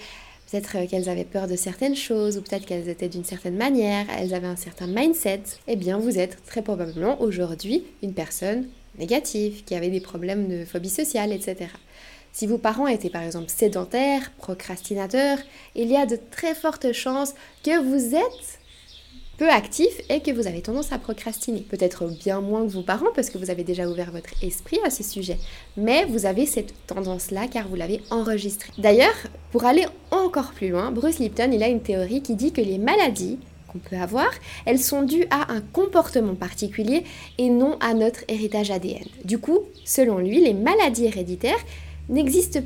peut-être 0.50 0.86
qu'elles 0.86 1.08
avaient 1.08 1.24
peur 1.24 1.48
de 1.48 1.56
certaines 1.56 1.96
choses, 1.96 2.36
ou 2.36 2.42
peut-être 2.42 2.66
qu'elles 2.66 2.90
étaient 2.90 3.08
d'une 3.08 3.24
certaine 3.24 3.56
manière, 3.56 4.04
elles 4.18 4.34
avaient 4.34 4.48
un 4.48 4.56
certain 4.56 4.86
mindset, 4.86 5.44
eh 5.66 5.76
bien 5.76 5.96
vous 5.96 6.18
êtes 6.18 6.44
très 6.44 6.60
probablement 6.60 7.22
aujourd'hui 7.22 7.84
une 8.02 8.12
personne 8.12 8.66
négative, 8.98 9.64
qui 9.64 9.74
avait 9.74 9.88
des 9.88 10.02
problèmes 10.02 10.46
de 10.46 10.66
phobie 10.66 10.90
sociale, 10.90 11.32
etc. 11.32 11.70
Si 12.32 12.46
vos 12.46 12.56
parents 12.56 12.86
étaient 12.86 13.10
par 13.10 13.22
exemple 13.22 13.50
sédentaires, 13.50 14.32
procrastinateurs, 14.38 15.38
il 15.74 15.88
y 15.88 15.96
a 15.96 16.06
de 16.06 16.18
très 16.30 16.54
fortes 16.54 16.92
chances 16.92 17.34
que 17.62 17.78
vous 17.78 18.14
êtes 18.14 18.58
peu 19.36 19.50
actif 19.50 19.90
et 20.08 20.20
que 20.20 20.30
vous 20.30 20.46
avez 20.46 20.62
tendance 20.62 20.92
à 20.92 20.98
procrastiner. 20.98 21.60
Peut-être 21.60 22.06
bien 22.06 22.40
moins 22.40 22.64
que 22.64 22.72
vos 22.72 22.82
parents 22.82 23.12
parce 23.14 23.28
que 23.28 23.36
vous 23.36 23.50
avez 23.50 23.64
déjà 23.64 23.86
ouvert 23.86 24.10
votre 24.10 24.30
esprit 24.42 24.78
à 24.84 24.88
ce 24.88 25.02
sujet. 25.02 25.36
Mais 25.76 26.06
vous 26.06 26.24
avez 26.24 26.46
cette 26.46 26.72
tendance-là 26.86 27.48
car 27.48 27.68
vous 27.68 27.76
l'avez 27.76 28.00
enregistré. 28.10 28.72
D'ailleurs, 28.78 29.16
pour 29.50 29.66
aller 29.66 29.84
encore 30.10 30.52
plus 30.52 30.70
loin, 30.70 30.90
Bruce 30.90 31.18
Lipton, 31.18 31.50
il 31.52 31.62
a 31.62 31.68
une 31.68 31.82
théorie 31.82 32.22
qui 32.22 32.34
dit 32.34 32.52
que 32.52 32.62
les 32.62 32.78
maladies 32.78 33.38
qu'on 33.70 33.78
peut 33.78 33.96
avoir, 33.96 34.30
elles 34.64 34.78
sont 34.78 35.02
dues 35.02 35.26
à 35.30 35.52
un 35.52 35.60
comportement 35.60 36.34
particulier 36.34 37.04
et 37.36 37.48
non 37.48 37.78
à 37.80 37.94
notre 37.94 38.20
héritage 38.28 38.70
ADN. 38.70 39.04
Du 39.24 39.38
coup, 39.38 39.60
selon 39.84 40.18
lui, 40.18 40.40
les 40.40 40.54
maladies 40.54 41.06
héréditaires, 41.06 41.64
n'existent 42.12 42.60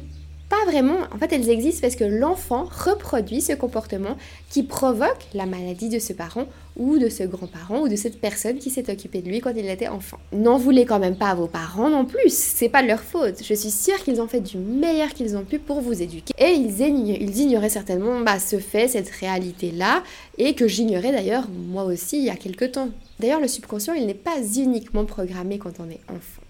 pas 0.48 0.64
vraiment. 0.66 0.98
En 1.12 1.18
fait, 1.18 1.32
elles 1.32 1.50
existent 1.50 1.80
parce 1.82 1.96
que 1.96 2.04
l'enfant 2.04 2.68
reproduit 2.70 3.40
ce 3.40 3.52
comportement 3.52 4.16
qui 4.50 4.62
provoque 4.62 5.26
la 5.34 5.46
maladie 5.46 5.88
de 5.88 5.98
ce 5.98 6.12
parent 6.12 6.46
ou 6.76 6.98
de 6.98 7.08
ce 7.08 7.24
grand-parent 7.24 7.80
ou 7.80 7.88
de 7.88 7.96
cette 7.96 8.20
personne 8.20 8.58
qui 8.58 8.70
s'est 8.70 8.90
occupée 8.90 9.22
de 9.22 9.28
lui 9.28 9.40
quand 9.40 9.52
il 9.56 9.68
était 9.68 9.88
enfant. 9.88 10.18
N'en 10.32 10.58
voulez 10.58 10.84
quand 10.84 10.98
même 10.98 11.16
pas 11.16 11.30
à 11.30 11.34
vos 11.34 11.48
parents 11.48 11.88
non 11.88 12.04
plus, 12.04 12.28
c'est 12.28 12.68
pas 12.68 12.82
de 12.82 12.88
leur 12.88 13.00
faute. 13.00 13.42
Je 13.42 13.54
suis 13.54 13.70
sûre 13.70 14.02
qu'ils 14.04 14.20
ont 14.20 14.28
fait 14.28 14.40
du 14.40 14.58
meilleur 14.58 15.08
qu'ils 15.08 15.36
ont 15.36 15.44
pu 15.44 15.58
pour 15.58 15.80
vous 15.80 16.00
éduquer 16.00 16.34
et 16.38 16.52
ils, 16.52 17.40
ignoraient 17.40 17.68
certainement 17.68 18.20
bah, 18.20 18.38
ce 18.38 18.58
fait, 18.58 18.88
cette 18.88 19.08
réalité-là 19.08 20.02
et 20.38 20.54
que 20.54 20.68
j'ignorais 20.68 21.12
d'ailleurs 21.12 21.48
moi 21.50 21.84
aussi 21.84 22.18
il 22.18 22.24
y 22.24 22.30
a 22.30 22.36
quelques 22.36 22.72
temps. 22.72 22.90
D'ailleurs, 23.18 23.40
le 23.40 23.48
subconscient, 23.48 23.94
il 23.94 24.06
n'est 24.06 24.14
pas 24.14 24.38
uniquement 24.56 25.06
programmé 25.06 25.58
quand 25.58 25.80
on 25.80 25.88
est 25.88 26.00
enfant. 26.08 26.42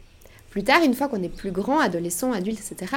Plus 0.57 0.65
tard, 0.65 0.83
une 0.83 0.95
fois 0.95 1.09
qu'on 1.09 1.23
est 1.23 1.29
plus 1.29 1.51
grand, 1.51 1.81
adolescent, 1.81 2.33
adulte, 2.33 2.59
etc., 2.59 2.97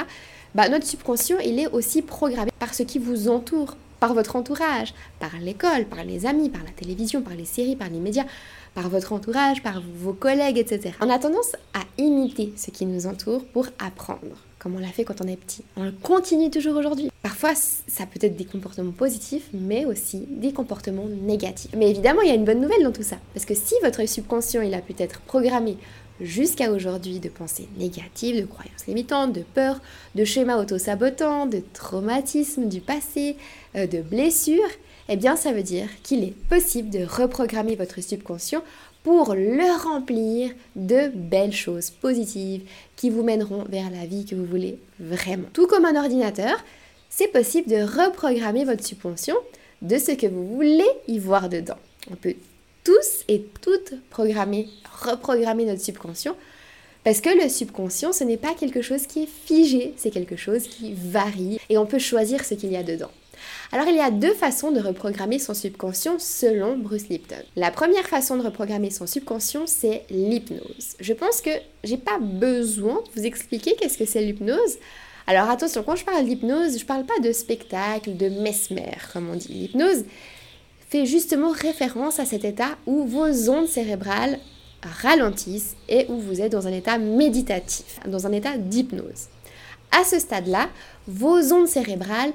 bah, 0.54 0.70
notre 0.70 0.86
subconscient, 0.86 1.36
il 1.44 1.58
est 1.58 1.66
aussi 1.66 2.00
programmé 2.00 2.50
par 2.58 2.72
ce 2.72 2.82
qui 2.84 2.98
vous 2.98 3.28
entoure. 3.28 3.76
par 4.00 4.14
votre 4.14 4.34
entourage, 4.34 4.94
par 5.20 5.30
l'école, 5.40 5.84
par 5.84 6.04
les 6.04 6.26
amis, 6.26 6.48
par 6.48 6.64
la 6.64 6.70
télévision, 6.70 7.20
par 7.20 7.34
les 7.34 7.44
séries, 7.44 7.76
par 7.76 7.90
les 7.90 8.00
médias, 8.00 8.24
par 8.74 8.88
votre 8.88 9.12
entourage, 9.12 9.62
par 9.62 9.82
vos 9.94 10.14
collègues, 10.14 10.58
etc. 10.58 10.94
On 11.00 11.10
a 11.10 11.18
tendance 11.18 11.54
à 11.74 11.80
imiter 11.98 12.52
ce 12.56 12.70
qui 12.70 12.86
nous 12.86 13.06
entoure 13.06 13.44
pour 13.44 13.66
apprendre, 13.78 14.38
comme 14.58 14.74
on 14.74 14.78
l'a 14.78 14.88
fait 14.88 15.04
quand 15.04 15.20
on 15.20 15.28
est 15.28 15.36
petit. 15.36 15.64
On 15.76 15.84
le 15.84 15.92
continue 15.92 16.50
toujours 16.50 16.76
aujourd'hui. 16.76 17.10
Parfois, 17.22 17.54
ça 17.54 18.06
peut 18.06 18.24
être 18.24 18.36
des 18.36 18.46
comportements 18.46 18.92
positifs, 18.92 19.48
mais 19.52 19.84
aussi 19.84 20.24
des 20.28 20.52
comportements 20.52 21.06
négatifs. 21.06 21.72
Mais 21.76 21.90
évidemment, 21.90 22.22
il 22.22 22.28
y 22.28 22.32
a 22.32 22.34
une 22.34 22.46
bonne 22.46 22.60
nouvelle 22.60 22.82
dans 22.82 22.92
tout 22.92 23.02
ça, 23.02 23.16
parce 23.34 23.44
que 23.44 23.54
si 23.54 23.74
votre 23.82 24.06
subconscient, 24.08 24.62
il 24.62 24.72
a 24.72 24.80
pu 24.80 24.94
être 24.98 25.20
programmé 25.20 25.76
jusqu'à 26.20 26.70
aujourd'hui 26.70 27.18
de 27.18 27.28
pensées 27.28 27.68
négatives, 27.78 28.40
de 28.40 28.46
croyances 28.46 28.86
limitantes, 28.86 29.32
de 29.32 29.42
peurs, 29.54 29.80
de 30.14 30.24
schémas 30.24 30.60
auto-sabotants, 30.60 31.46
de 31.46 31.62
traumatismes 31.72 32.68
du 32.68 32.80
passé, 32.80 33.36
euh, 33.76 33.86
de 33.86 34.02
blessures, 34.02 34.68
eh 35.08 35.16
bien 35.16 35.36
ça 35.36 35.52
veut 35.52 35.62
dire 35.62 35.88
qu'il 36.02 36.22
est 36.22 36.34
possible 36.48 36.90
de 36.90 37.04
reprogrammer 37.04 37.76
votre 37.76 38.00
subconscient 38.00 38.62
pour 39.02 39.34
le 39.34 39.82
remplir 39.82 40.52
de 40.76 41.10
belles 41.14 41.52
choses 41.52 41.90
positives 41.90 42.62
qui 42.96 43.10
vous 43.10 43.22
mèneront 43.22 43.64
vers 43.64 43.90
la 43.90 44.06
vie 44.06 44.24
que 44.24 44.34
vous 44.34 44.44
voulez 44.44 44.78
vraiment. 44.98 45.48
Tout 45.52 45.66
comme 45.66 45.86
un 45.86 45.96
ordinateur, 45.96 46.62
c'est 47.08 47.28
possible 47.28 47.68
de 47.68 47.82
reprogrammer 47.82 48.64
votre 48.64 48.84
subconscient 48.84 49.36
de 49.82 49.96
ce 49.96 50.12
que 50.12 50.26
vous 50.26 50.46
voulez 50.46 50.88
y 51.08 51.18
voir 51.18 51.48
dedans. 51.48 51.78
On 52.10 52.14
peut 52.14 52.34
tous 52.84 53.24
et 53.28 53.44
toutes 53.60 53.94
programmer, 54.10 54.68
reprogrammer 55.02 55.64
notre 55.64 55.82
subconscient. 55.82 56.36
Parce 57.04 57.20
que 57.20 57.30
le 57.30 57.48
subconscient, 57.48 58.12
ce 58.12 58.24
n'est 58.24 58.36
pas 58.36 58.54
quelque 58.54 58.82
chose 58.82 59.06
qui 59.06 59.22
est 59.22 59.28
figé, 59.46 59.94
c'est 59.96 60.10
quelque 60.10 60.36
chose 60.36 60.64
qui 60.64 60.94
varie 60.94 61.58
et 61.70 61.78
on 61.78 61.86
peut 61.86 61.98
choisir 61.98 62.44
ce 62.44 62.54
qu'il 62.54 62.70
y 62.70 62.76
a 62.76 62.82
dedans. 62.82 63.10
Alors 63.72 63.86
il 63.88 63.96
y 63.96 64.00
a 64.00 64.10
deux 64.10 64.34
façons 64.34 64.70
de 64.70 64.80
reprogrammer 64.80 65.38
son 65.38 65.54
subconscient 65.54 66.18
selon 66.18 66.76
Bruce 66.76 67.08
Lipton. 67.08 67.42
La 67.56 67.70
première 67.70 68.06
façon 68.06 68.36
de 68.36 68.42
reprogrammer 68.42 68.90
son 68.90 69.06
subconscient, 69.06 69.66
c'est 69.66 70.02
l'hypnose. 70.10 70.96
Je 70.98 71.12
pense 71.14 71.40
que 71.40 71.50
j'ai 71.84 71.96
pas 71.96 72.18
besoin 72.18 72.96
de 72.96 73.20
vous 73.20 73.26
expliquer 73.26 73.76
qu'est-ce 73.76 73.96
que 73.96 74.04
c'est 74.04 74.20
l'hypnose. 74.20 74.76
Alors 75.26 75.48
attention, 75.48 75.82
quand 75.82 75.96
je 75.96 76.04
parle 76.04 76.24
d'hypnose, 76.24 76.78
je 76.78 76.84
parle 76.84 77.06
pas 77.06 77.18
de 77.22 77.32
spectacle, 77.32 78.16
de 78.16 78.28
mesmer, 78.28 78.92
comme 79.12 79.30
on 79.30 79.36
dit. 79.36 79.48
L'hypnose, 79.48 80.04
fait 80.90 81.06
justement 81.06 81.52
référence 81.52 82.18
à 82.18 82.24
cet 82.24 82.44
état 82.44 82.76
où 82.84 83.06
vos 83.06 83.48
ondes 83.48 83.68
cérébrales 83.68 84.38
ralentissent 84.82 85.76
et 85.88 86.06
où 86.08 86.18
vous 86.18 86.40
êtes 86.40 86.50
dans 86.50 86.66
un 86.66 86.72
état 86.72 86.98
méditatif, 86.98 88.00
dans 88.06 88.26
un 88.26 88.32
état 88.32 88.56
d'hypnose. 88.56 89.28
À 89.92 90.04
ce 90.04 90.18
stade-là, 90.18 90.68
vos 91.06 91.52
ondes 91.52 91.68
cérébrales 91.68 92.32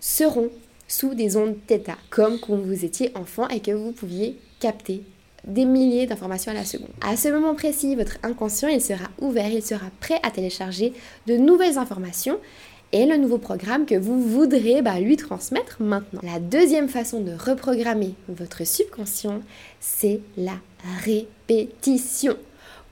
seront 0.00 0.50
sous 0.88 1.14
des 1.14 1.36
ondes 1.36 1.56
θ, 1.68 1.96
comme 2.10 2.40
quand 2.40 2.56
vous 2.56 2.84
étiez 2.84 3.12
enfant 3.14 3.46
et 3.48 3.60
que 3.60 3.70
vous 3.70 3.92
pouviez 3.92 4.36
capter 4.58 5.02
des 5.44 5.64
milliers 5.64 6.06
d'informations 6.06 6.52
à 6.52 6.54
la 6.54 6.64
seconde. 6.64 6.90
À 7.00 7.16
ce 7.16 7.28
moment 7.28 7.54
précis, 7.54 7.94
votre 7.96 8.18
inconscient, 8.22 8.68
il 8.68 8.80
sera 8.80 9.06
ouvert, 9.20 9.50
il 9.50 9.62
sera 9.62 9.86
prêt 10.00 10.20
à 10.22 10.30
télécharger 10.30 10.92
de 11.26 11.36
nouvelles 11.36 11.78
informations 11.78 12.38
et 12.92 13.06
le 13.06 13.16
nouveau 13.16 13.38
programme 13.38 13.86
que 13.86 13.94
vous 13.94 14.20
voudrez 14.22 14.82
bah, 14.82 15.00
lui 15.00 15.16
transmettre 15.16 15.80
maintenant. 15.80 16.20
La 16.22 16.38
deuxième 16.38 16.88
façon 16.88 17.20
de 17.20 17.32
reprogrammer 17.32 18.14
votre 18.28 18.66
subconscient, 18.66 19.40
c'est 19.80 20.20
la 20.36 20.56
répétition. 21.04 22.36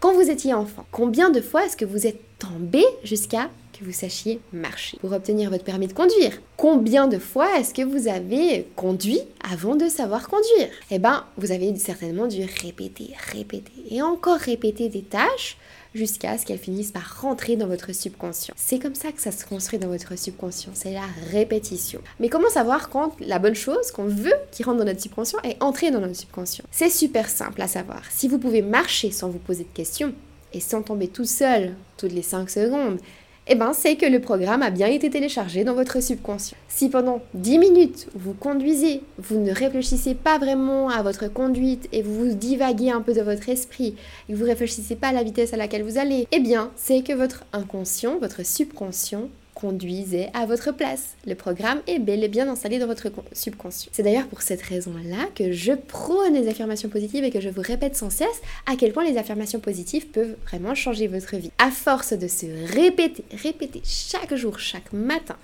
Quand 0.00 0.14
vous 0.14 0.30
étiez 0.30 0.54
enfant, 0.54 0.86
combien 0.90 1.30
de 1.30 1.40
fois 1.40 1.66
est-ce 1.66 1.76
que 1.76 1.84
vous 1.84 2.06
êtes 2.06 2.20
tombé 2.38 2.82
jusqu'à 3.04 3.50
que 3.78 3.84
vous 3.84 3.92
sachiez 3.92 4.40
marcher 4.52 4.96
pour 4.98 5.12
obtenir 5.12 5.50
votre 5.50 5.64
permis 5.64 5.88
de 5.88 5.92
conduire? 5.92 6.40
Combien 6.56 7.06
de 7.06 7.18
fois 7.18 7.58
est-ce 7.58 7.74
que 7.74 7.82
vous 7.82 8.08
avez 8.08 8.66
conduit 8.76 9.20
avant 9.52 9.76
de 9.76 9.88
savoir 9.88 10.28
conduire? 10.28 10.70
Eh 10.90 10.98
bien, 10.98 11.26
vous 11.36 11.52
avez 11.52 11.76
certainement 11.76 12.26
dû 12.26 12.46
répéter, 12.62 13.10
répéter 13.32 13.72
et 13.90 14.00
encore 14.00 14.38
répéter 14.38 14.88
des 14.88 15.02
tâches 15.02 15.58
jusqu'à 15.94 16.38
ce 16.38 16.46
qu'elles 16.46 16.58
finissent 16.58 16.92
par 16.92 17.20
rentrer 17.20 17.56
dans 17.56 17.66
votre 17.66 17.92
subconscient. 17.92 18.54
C'est 18.56 18.78
comme 18.78 18.94
ça 18.94 19.12
que 19.12 19.20
ça 19.20 19.32
se 19.32 19.44
construit 19.44 19.78
dans 19.78 19.88
votre 19.88 20.16
subconscient, 20.16 20.72
c'est 20.74 20.92
la 20.92 21.06
répétition. 21.30 22.00
Mais 22.20 22.28
comment 22.28 22.48
savoir 22.48 22.90
quand 22.90 23.14
la 23.20 23.38
bonne 23.38 23.54
chose 23.54 23.90
qu'on 23.90 24.06
veut 24.06 24.34
qui 24.50 24.62
rentre 24.62 24.78
dans 24.78 24.84
notre 24.84 25.00
subconscient 25.00 25.40
est 25.42 25.62
entrée 25.62 25.90
dans 25.90 26.00
notre 26.00 26.16
subconscient? 26.16 26.64
C'est 26.70 26.90
super 26.90 27.28
simple 27.28 27.62
à 27.62 27.68
savoir. 27.68 28.02
Si 28.10 28.28
vous 28.28 28.38
pouvez 28.38 28.62
marcher 28.62 29.10
sans 29.10 29.28
vous 29.28 29.38
poser 29.38 29.64
de 29.64 29.74
questions 29.74 30.14
et 30.52 30.60
sans 30.60 30.82
tomber 30.82 31.08
tout 31.08 31.24
seul 31.24 31.74
toutes 31.96 32.12
les 32.12 32.22
5 32.22 32.48
secondes, 32.50 32.98
eh 33.46 33.54
ben, 33.54 33.72
c'est 33.72 33.96
que 33.96 34.06
le 34.06 34.20
programme 34.20 34.62
a 34.62 34.70
bien 34.70 34.86
été 34.86 35.10
téléchargé 35.10 35.64
dans 35.64 35.74
votre 35.74 36.02
subconscient. 36.02 36.56
Si 36.68 36.88
pendant 36.88 37.20
10 37.34 37.58
minutes 37.58 38.06
vous 38.14 38.34
conduisez, 38.34 39.02
vous 39.18 39.38
ne 39.38 39.52
réfléchissez 39.52 40.14
pas 40.14 40.38
vraiment 40.38 40.88
à 40.88 41.02
votre 41.02 41.28
conduite 41.28 41.88
et 41.92 42.02
vous 42.02 42.14
vous 42.14 42.34
divaguez 42.34 42.90
un 42.90 43.00
peu 43.00 43.12
de 43.12 43.22
votre 43.22 43.48
esprit 43.48 43.96
et 44.28 44.34
vous 44.34 44.44
réfléchissez 44.44 44.94
pas 44.94 45.08
à 45.08 45.12
la 45.12 45.22
vitesse 45.22 45.52
à 45.54 45.56
laquelle 45.56 45.82
vous 45.82 45.98
allez, 45.98 46.28
eh 46.30 46.40
bien, 46.40 46.70
c'est 46.76 47.02
que 47.02 47.12
votre 47.12 47.44
inconscient, 47.52 48.18
votre 48.18 48.44
subconscient 48.44 49.28
conduisait 49.54 50.30
à 50.34 50.46
votre 50.46 50.72
place. 50.72 51.14
Le 51.26 51.34
programme 51.34 51.80
est 51.86 51.98
bel 51.98 52.24
et 52.24 52.28
bien 52.28 52.48
installé 52.48 52.78
dans 52.78 52.86
votre 52.86 53.10
subconscient. 53.32 53.90
C'est 53.92 54.02
d'ailleurs 54.02 54.26
pour 54.26 54.42
cette 54.42 54.62
raison-là 54.62 55.28
que 55.34 55.52
je 55.52 55.72
prône 55.72 56.34
les 56.34 56.48
affirmations 56.48 56.88
positives 56.88 57.24
et 57.24 57.30
que 57.30 57.40
je 57.40 57.48
vous 57.48 57.62
répète 57.62 57.96
sans 57.96 58.10
cesse 58.10 58.40
à 58.66 58.76
quel 58.76 58.92
point 58.92 59.04
les 59.04 59.18
affirmations 59.18 59.60
positives 59.60 60.06
peuvent 60.08 60.36
vraiment 60.46 60.74
changer 60.74 61.06
votre 61.06 61.36
vie. 61.36 61.50
À 61.58 61.70
force 61.70 62.12
de 62.12 62.28
se 62.28 62.46
répéter, 62.74 63.24
répéter 63.42 63.82
chaque 63.84 64.34
jour, 64.34 64.58
chaque 64.58 64.92
matin, 64.92 65.36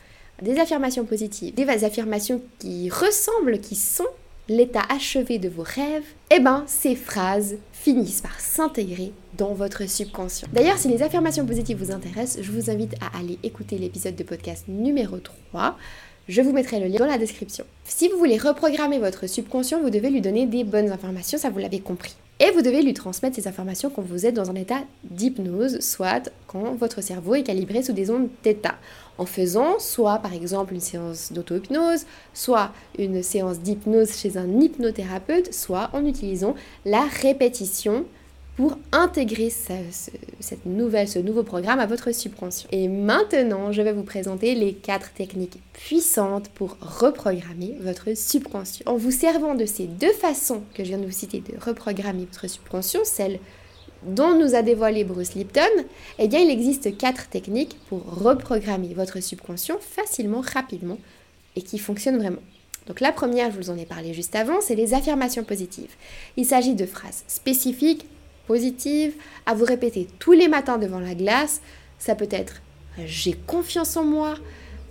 des 0.43 0.59
affirmations 0.59 1.05
positives, 1.05 1.55
des 1.55 1.85
affirmations 1.85 2.43
qui 2.59 2.91
ressemblent, 2.91 3.61
qui 3.61 3.75
sont 3.75 4.05
l'état 4.49 4.83
achevé 4.89 5.39
de 5.39 5.49
vos 5.49 5.65
rêves, 5.65 6.05
eh 6.31 6.41
ben 6.41 6.65
ces 6.67 6.95
phrases 6.95 7.57
finissent 7.73 8.21
par 8.21 8.39
s'intégrer 8.41 9.13
dans 9.37 9.55
votre 9.55 9.89
subconscient. 9.89 10.49
D'ailleurs, 10.53 10.79
si 10.79 10.89
les 10.89 11.03
affirmations 11.03 11.47
positives 11.47 11.79
vous 11.79 11.93
intéressent, 11.93 12.43
je 12.43 12.53
vous 12.53 12.71
invite 12.71 12.95
à 13.01 13.19
aller 13.19 13.39
écouter 13.43 13.79
l'épisode 13.79 14.17
de 14.17 14.25
podcast 14.25 14.65
numéro 14.69 15.19
3. 15.19 15.77
Je 16.29 16.43
vous 16.43 16.53
mettrai 16.53 16.81
le 16.81 16.89
lien 16.89 16.99
dans 16.99 17.07
la 17.07 17.19
description. 17.19 17.65
Si 17.85 18.09
vous 18.09 18.19
voulez 18.19 18.39
reprogrammer 18.39 18.99
votre 18.99 19.29
subconscient, 19.29 19.81
vous 19.81 19.91
devez 19.91 20.11
lui 20.11 20.21
donner 20.21 20.47
des 20.47 20.65
bonnes 20.65 20.91
informations, 20.91 21.39
ça 21.39 21.51
vous 21.51 21.59
l'avez 21.59 21.81
compris. 21.81 22.17
Et 22.39 22.51
vous 22.51 22.61
devez 22.61 22.83
lui 22.83 22.93
transmettre 22.93 23.37
ces 23.37 23.49
informations 23.49 23.89
quand 23.89 24.03
vous 24.03 24.27
êtes 24.27 24.35
dans 24.35 24.51
un 24.51 24.55
état 24.57 24.81
d'hypnose, 25.05 25.81
soit 25.81 26.31
quand 26.47 26.75
votre 26.75 27.01
cerveau 27.01 27.35
est 27.35 27.43
calibré 27.43 27.83
sous 27.83 27.95
des 27.95 28.11
ondes 28.11 28.29
θ. 28.45 28.75
En 29.17 29.25
faisant 29.25 29.79
soit 29.79 30.19
par 30.19 30.35
exemple 30.35 30.75
une 30.75 30.81
séance 30.81 31.33
d'auto-hypnose, 31.33 32.05
soit 32.35 32.73
une 32.99 33.23
séance 33.23 33.61
d'hypnose 33.61 34.15
chez 34.15 34.37
un 34.37 34.61
hypnothérapeute, 34.61 35.55
soit 35.55 35.89
en 35.95 36.05
utilisant 36.05 36.55
la 36.85 37.07
répétition 37.23 38.05
pour 38.57 38.79
intégrer 38.91 39.51
cette 39.51 40.65
nouvelle, 40.65 41.09
ce 41.09 41.19
nouveau 41.19 41.43
programme 41.43 41.79
à 41.79 41.87
votre 41.87 42.13
subconscient. 42.13 42.69
Et 42.73 42.89
maintenant, 42.89 43.71
je 43.71 43.83
vais 43.83 43.93
vous 43.93 44.03
présenter 44.03 44.55
les 44.55 44.73
quatre 44.73 45.13
techniques 45.13 45.59
puissantes 45.75 46.49
pour 46.49 46.79
reprogrammer 46.81 47.77
votre 47.81 48.17
subconscient. 48.17 48.91
En 48.91 48.97
vous 48.97 49.11
servant 49.11 49.55
de 49.55 49.67
ces 49.67 49.85
deux 49.85 50.13
façons 50.13 50.63
que 50.75 50.85
je 50.85 50.89
viens 50.89 50.99
de 50.99 51.05
vous 51.05 51.11
citer 51.11 51.41
de 51.41 51.53
reprogrammer 51.63 52.25
votre 52.25 52.49
subconscient, 52.49 53.05
celle 53.05 53.41
dont 54.07 54.39
nous 54.39 54.55
a 54.55 54.63
dévoilé 54.63 55.05
Bruce 55.05 55.35
Lipton, 55.35 55.61
eh 56.19 56.29
bien 56.29 56.41
il 56.41 56.51
existe 56.51 56.97
quatre 56.97 57.29
techniques 57.29 57.77
pour 57.89 58.05
reprogrammer 58.05 58.95
votre 58.95 59.23
subconscient 59.23 59.79
facilement, 59.81 60.41
rapidement 60.41 60.99
et 61.57 61.63
qui 61.63 61.79
fonctionnent 61.79 62.19
vraiment. 62.19 62.43
Donc 62.87 63.01
la 63.01 63.13
première, 63.13 63.51
je 63.51 63.57
vous 63.57 63.71
en 63.71 63.77
ai 63.77 63.85
parlé 63.85 64.15
juste 64.15 64.35
avant, 64.35 64.61
c'est 64.61 64.77
les 64.77 64.95
affirmations 64.95 65.45
positives. 65.45 65.95
Il 66.37 66.47
s'agit 66.47 66.75
de 66.75 66.87
phrases 66.87 67.25
spécifiques, 67.27 68.07
positive, 68.47 69.15
à 69.47 69.55
vous 69.55 69.65
répéter 69.65 70.09
tous 70.19 70.33
les 70.33 70.49
matins 70.49 70.79
devant 70.79 71.01
la 71.01 71.15
glace. 71.15 71.61
Ça 71.99 72.15
peut 72.15 72.29
être 72.31 72.63
j'ai 73.05 73.35
confiance 73.35 73.97
en 73.97 74.05
moi, 74.05 74.37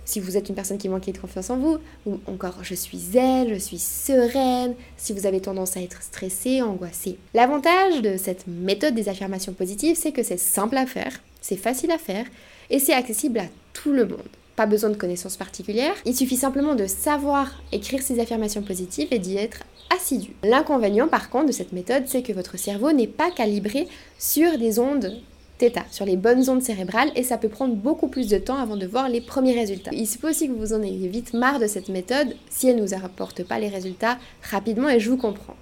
si 0.04 0.20
vous 0.20 0.36
êtes 0.36 0.48
une 0.48 0.54
personne 0.54 0.78
qui 0.78 0.88
manque 0.88 1.10
de 1.10 1.18
confiance 1.18 1.50
en 1.50 1.56
vous, 1.56 1.78
ou 2.06 2.20
encore 2.26 2.62
je 2.62 2.74
suis 2.74 2.98
zen, 2.98 3.48
je 3.48 3.58
suis 3.58 3.78
sereine, 3.78 4.74
si 4.96 5.12
vous 5.12 5.26
avez 5.26 5.40
tendance 5.40 5.76
à 5.76 5.82
être 5.82 6.02
stressé, 6.02 6.62
angoissé. 6.62 7.18
L'avantage 7.34 8.02
de 8.02 8.16
cette 8.16 8.46
méthode 8.46 8.94
des 8.94 9.08
affirmations 9.08 9.52
positives, 9.52 9.96
c'est 9.96 10.12
que 10.12 10.22
c'est 10.22 10.38
simple 10.38 10.76
à 10.76 10.86
faire, 10.86 11.20
c'est 11.40 11.56
facile 11.56 11.90
à 11.90 11.98
faire, 11.98 12.26
et 12.70 12.78
c'est 12.78 12.94
accessible 12.94 13.40
à 13.40 13.46
tout 13.72 13.92
le 13.92 14.06
monde. 14.06 14.22
Pas 14.56 14.66
besoin 14.66 14.88
de 14.88 14.96
connaissances 14.96 15.36
particulières, 15.36 15.94
il 16.06 16.16
suffit 16.16 16.36
simplement 16.36 16.74
de 16.74 16.86
savoir 16.86 17.62
écrire 17.72 18.02
ces 18.02 18.20
affirmations 18.20 18.62
positives 18.62 19.08
et 19.10 19.18
d'y 19.18 19.36
être 19.36 19.64
assidu. 19.94 20.32
L'inconvénient 20.42 21.08
par 21.08 21.28
contre 21.28 21.46
de 21.46 21.52
cette 21.52 21.72
méthode, 21.72 22.04
c'est 22.06 22.22
que 22.22 22.32
votre 22.32 22.58
cerveau 22.58 22.92
n'est 22.92 23.06
pas 23.06 23.30
calibré 23.30 23.86
sur 24.18 24.56
des 24.58 24.78
ondes 24.78 25.20
θ, 25.58 25.84
sur 25.90 26.04
les 26.04 26.16
bonnes 26.16 26.48
ondes 26.48 26.62
cérébrales, 26.62 27.10
et 27.16 27.22
ça 27.22 27.38
peut 27.38 27.48
prendre 27.48 27.74
beaucoup 27.74 28.08
plus 28.08 28.28
de 28.28 28.38
temps 28.38 28.58
avant 28.58 28.76
de 28.76 28.86
voir 28.86 29.08
les 29.08 29.20
premiers 29.20 29.54
résultats. 29.54 29.92
Il 29.92 30.06
se 30.06 30.18
peut 30.18 30.30
aussi 30.30 30.48
que 30.48 30.54
vous 30.54 30.72
en 30.72 30.82
ayez 30.82 31.08
vite 31.08 31.34
marre 31.34 31.58
de 31.58 31.66
cette 31.66 31.88
méthode 31.88 32.34
si 32.50 32.68
elle 32.68 32.76
ne 32.76 32.82
nous 32.82 32.94
apporte 32.94 33.42
pas 33.44 33.58
les 33.58 33.68
résultats 33.68 34.18
rapidement, 34.42 34.88
et 34.88 35.00
je 35.00 35.10
vous 35.10 35.16
comprends. 35.16 35.56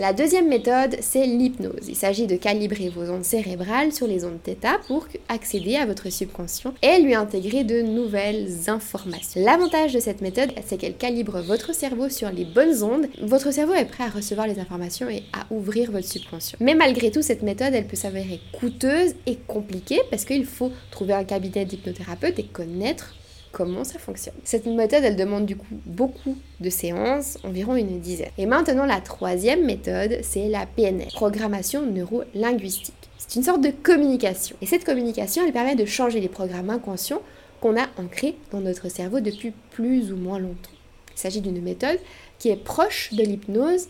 La 0.00 0.12
deuxième 0.12 0.46
méthode, 0.46 0.96
c'est 1.00 1.26
l'hypnose. 1.26 1.88
Il 1.88 1.96
s'agit 1.96 2.28
de 2.28 2.36
calibrer 2.36 2.88
vos 2.88 3.10
ondes 3.10 3.24
cérébrales 3.24 3.92
sur 3.92 4.06
les 4.06 4.24
ondes 4.24 4.38
θ 4.44 4.78
pour 4.86 5.08
accéder 5.28 5.74
à 5.74 5.86
votre 5.86 6.08
subconscient 6.08 6.72
et 6.82 7.00
lui 7.00 7.16
intégrer 7.16 7.64
de 7.64 7.82
nouvelles 7.82 8.48
informations. 8.68 9.42
L'avantage 9.44 9.94
de 9.94 9.98
cette 9.98 10.20
méthode, 10.20 10.52
c'est 10.64 10.76
qu'elle 10.76 10.96
calibre 10.96 11.40
votre 11.40 11.74
cerveau 11.74 12.08
sur 12.10 12.30
les 12.30 12.44
bonnes 12.44 12.84
ondes. 12.84 13.08
Votre 13.22 13.52
cerveau 13.52 13.74
est 13.74 13.86
prêt 13.86 14.04
à 14.04 14.08
recevoir 14.08 14.46
les 14.46 14.60
informations 14.60 15.10
et 15.10 15.24
à 15.32 15.52
ouvrir 15.52 15.90
votre 15.90 16.06
subconscient. 16.06 16.58
Mais 16.60 16.76
malgré 16.76 17.10
tout, 17.10 17.22
cette 17.22 17.42
méthode, 17.42 17.74
elle 17.74 17.88
peut 17.88 17.96
s'avérer 17.96 18.38
coûteuse 18.52 19.16
et 19.26 19.34
compliquée 19.48 20.00
parce 20.10 20.24
qu'il 20.24 20.46
faut 20.46 20.70
trouver 20.92 21.14
un 21.14 21.24
cabinet 21.24 21.64
d'hypnothérapeute 21.64 22.38
et 22.38 22.44
connaître 22.44 23.16
comment 23.58 23.82
ça 23.82 23.98
fonctionne. 23.98 24.36
Cette 24.44 24.66
méthode, 24.66 25.02
elle 25.02 25.16
demande 25.16 25.44
du 25.44 25.56
coup 25.56 25.66
beaucoup 25.84 26.36
de 26.60 26.70
séances, 26.70 27.38
environ 27.42 27.74
une 27.74 27.98
dizaine. 27.98 28.30
Et 28.38 28.46
maintenant, 28.46 28.86
la 28.86 29.00
troisième 29.00 29.64
méthode, 29.64 30.20
c'est 30.22 30.48
la 30.48 30.64
PNL, 30.64 31.08
programmation 31.08 31.84
neuro-linguistique. 31.84 32.94
C'est 33.18 33.34
une 33.34 33.42
sorte 33.42 33.60
de 33.60 33.72
communication. 33.72 34.56
Et 34.62 34.66
cette 34.66 34.84
communication, 34.84 35.44
elle 35.44 35.52
permet 35.52 35.74
de 35.74 35.84
changer 35.84 36.20
les 36.20 36.28
programmes 36.28 36.70
inconscients 36.70 37.20
qu'on 37.60 37.76
a 37.76 37.88
ancrés 37.98 38.36
dans 38.52 38.60
notre 38.60 38.88
cerveau 38.88 39.18
depuis 39.18 39.52
plus 39.72 40.12
ou 40.12 40.16
moins 40.16 40.38
longtemps. 40.38 40.70
Il 41.16 41.18
s'agit 41.18 41.40
d'une 41.40 41.60
méthode 41.60 41.98
qui 42.38 42.50
est 42.50 42.56
proche 42.56 43.12
de 43.12 43.24
l'hypnose, 43.24 43.88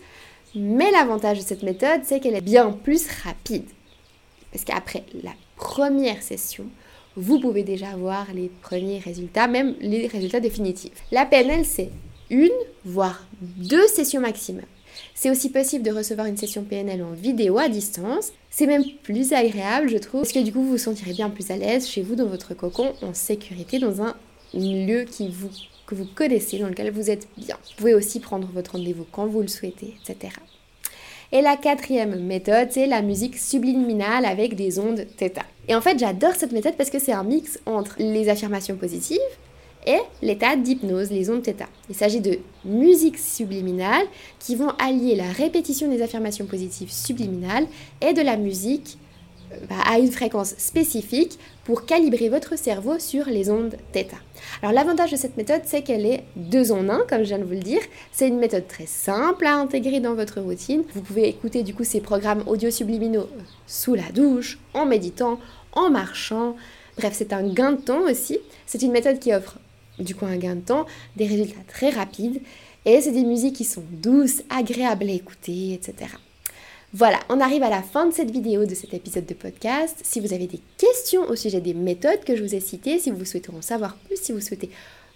mais 0.54 0.90
l'avantage 0.92 1.40
de 1.40 1.44
cette 1.44 1.62
méthode, 1.62 2.00
c'est 2.04 2.20
qu'elle 2.20 2.36
est 2.36 2.40
bien 2.40 2.70
plus 2.70 3.06
rapide. 3.22 3.66
Parce 4.50 4.64
qu'après 4.64 5.04
la 5.22 5.32
première 5.56 6.22
session, 6.22 6.64
vous 7.16 7.40
pouvez 7.40 7.62
déjà 7.62 7.96
voir 7.96 8.26
les 8.34 8.50
premiers 8.62 8.98
résultats, 8.98 9.48
même 9.48 9.74
les 9.80 10.06
résultats 10.06 10.40
définitifs. 10.40 10.92
La 11.10 11.26
PNL, 11.26 11.64
c'est 11.64 11.90
une, 12.30 12.50
voire 12.84 13.26
deux 13.40 13.86
sessions 13.88 14.20
maximum. 14.20 14.64
C'est 15.14 15.30
aussi 15.30 15.50
possible 15.50 15.84
de 15.84 15.90
recevoir 15.90 16.26
une 16.26 16.36
session 16.36 16.62
PNL 16.62 17.02
en 17.02 17.12
vidéo 17.12 17.58
à 17.58 17.68
distance. 17.68 18.32
C'est 18.50 18.66
même 18.66 18.84
plus 19.02 19.32
agréable, 19.32 19.88
je 19.88 19.98
trouve, 19.98 20.22
parce 20.22 20.32
que 20.32 20.42
du 20.42 20.52
coup, 20.52 20.62
vous 20.62 20.70
vous 20.70 20.78
sentirez 20.78 21.12
bien 21.12 21.30
plus 21.30 21.50
à 21.50 21.56
l'aise 21.56 21.88
chez 21.88 22.02
vous, 22.02 22.14
dans 22.14 22.26
votre 22.26 22.54
cocon, 22.54 22.92
en 23.02 23.14
sécurité, 23.14 23.78
dans 23.78 24.02
un 24.02 24.14
lieu 24.54 25.04
qui 25.04 25.28
vous, 25.28 25.50
que 25.86 25.94
vous 25.94 26.06
connaissez, 26.14 26.58
dans 26.58 26.68
lequel 26.68 26.90
vous 26.90 27.10
êtes 27.10 27.28
bien. 27.36 27.56
Vous 27.68 27.76
pouvez 27.76 27.94
aussi 27.94 28.20
prendre 28.20 28.48
votre 28.52 28.72
rendez-vous 28.72 29.06
quand 29.10 29.26
vous 29.26 29.42
le 29.42 29.48
souhaitez, 29.48 29.94
etc. 30.02 30.34
Et 31.30 31.42
la 31.42 31.58
quatrième 31.58 32.18
méthode, 32.24 32.68
c'est 32.70 32.86
la 32.86 33.02
musique 33.02 33.36
subliminale 33.36 34.24
avec 34.24 34.54
des 34.54 34.78
ondes 34.78 35.06
θ. 35.18 35.30
Et 35.68 35.74
en 35.74 35.80
fait, 35.82 35.98
j'adore 35.98 36.34
cette 36.34 36.52
méthode 36.52 36.74
parce 36.78 36.88
que 36.88 36.98
c'est 36.98 37.12
un 37.12 37.22
mix 37.22 37.58
entre 37.66 37.96
les 37.98 38.30
affirmations 38.30 38.76
positives 38.76 39.18
et 39.86 39.98
l'état 40.22 40.56
d'hypnose, 40.56 41.10
les 41.10 41.28
ondes 41.28 41.44
θ. 41.44 41.66
Il 41.90 41.94
s'agit 41.94 42.20
de 42.20 42.38
musiques 42.64 43.18
subliminales 43.18 44.06
qui 44.38 44.56
vont 44.56 44.70
allier 44.78 45.16
la 45.16 45.30
répétition 45.30 45.90
des 45.90 46.00
affirmations 46.00 46.46
positives 46.46 46.90
subliminales 46.90 47.66
et 48.00 48.14
de 48.14 48.22
la 48.22 48.38
musique 48.38 48.96
à 49.84 49.98
une 49.98 50.10
fréquence 50.10 50.54
spécifique 50.58 51.38
pour 51.64 51.84
calibrer 51.84 52.28
votre 52.28 52.56
cerveau 52.56 52.98
sur 52.98 53.26
les 53.26 53.50
ondes 53.50 53.76
θ. 53.92 54.06
Alors 54.62 54.72
l'avantage 54.72 55.10
de 55.10 55.16
cette 55.16 55.36
méthode, 55.36 55.62
c'est 55.64 55.82
qu'elle 55.82 56.06
est 56.06 56.24
deux 56.36 56.72
en 56.72 56.88
un, 56.88 57.00
comme 57.08 57.20
je 57.20 57.28
viens 57.28 57.38
de 57.38 57.44
vous 57.44 57.52
le 57.52 57.58
dire. 57.58 57.80
C'est 58.12 58.28
une 58.28 58.38
méthode 58.38 58.66
très 58.66 58.86
simple 58.86 59.46
à 59.46 59.56
intégrer 59.56 60.00
dans 60.00 60.14
votre 60.14 60.40
routine. 60.40 60.82
Vous 60.94 61.02
pouvez 61.02 61.28
écouter 61.28 61.62
du 61.62 61.74
coup 61.74 61.84
ces 61.84 62.00
programmes 62.00 62.42
audio 62.46 62.70
subliminaux 62.70 63.22
euh, 63.22 63.42
sous 63.66 63.94
la 63.94 64.10
douche, 64.14 64.58
en 64.74 64.86
méditant, 64.86 65.38
en 65.72 65.90
marchant. 65.90 66.56
Bref, 66.96 67.14
c'est 67.14 67.32
un 67.32 67.46
gain 67.46 67.72
de 67.72 67.80
temps 67.80 68.02
aussi. 68.02 68.38
C'est 68.66 68.82
une 68.82 68.92
méthode 68.92 69.18
qui 69.18 69.32
offre 69.34 69.58
du 69.98 70.14
coup 70.14 70.26
un 70.26 70.36
gain 70.36 70.56
de 70.56 70.60
temps, 70.60 70.86
des 71.16 71.26
résultats 71.26 71.60
très 71.68 71.90
rapides. 71.90 72.40
Et 72.84 73.00
c'est 73.00 73.12
des 73.12 73.24
musiques 73.24 73.56
qui 73.56 73.64
sont 73.64 73.84
douces, 73.90 74.42
agréables 74.48 75.08
à 75.08 75.12
écouter, 75.12 75.74
etc. 75.74 76.08
Voilà, 76.94 77.20
on 77.28 77.38
arrive 77.40 77.62
à 77.62 77.68
la 77.68 77.82
fin 77.82 78.06
de 78.06 78.14
cette 78.14 78.30
vidéo, 78.30 78.64
de 78.64 78.74
cet 78.74 78.94
épisode 78.94 79.26
de 79.26 79.34
podcast. 79.34 79.98
Si 80.02 80.20
vous 80.20 80.32
avez 80.32 80.46
des 80.46 80.60
questions 80.78 81.28
au 81.28 81.36
sujet 81.36 81.60
des 81.60 81.74
méthodes 81.74 82.24
que 82.24 82.34
je 82.34 82.42
vous 82.42 82.54
ai 82.54 82.60
citées, 82.60 82.98
si 82.98 83.10
vous 83.10 83.26
souhaitez 83.26 83.50
en 83.50 83.60
savoir 83.60 83.94
plus, 83.96 84.16
si 84.16 84.32
vous 84.32 84.40
souhaitez 84.40 84.70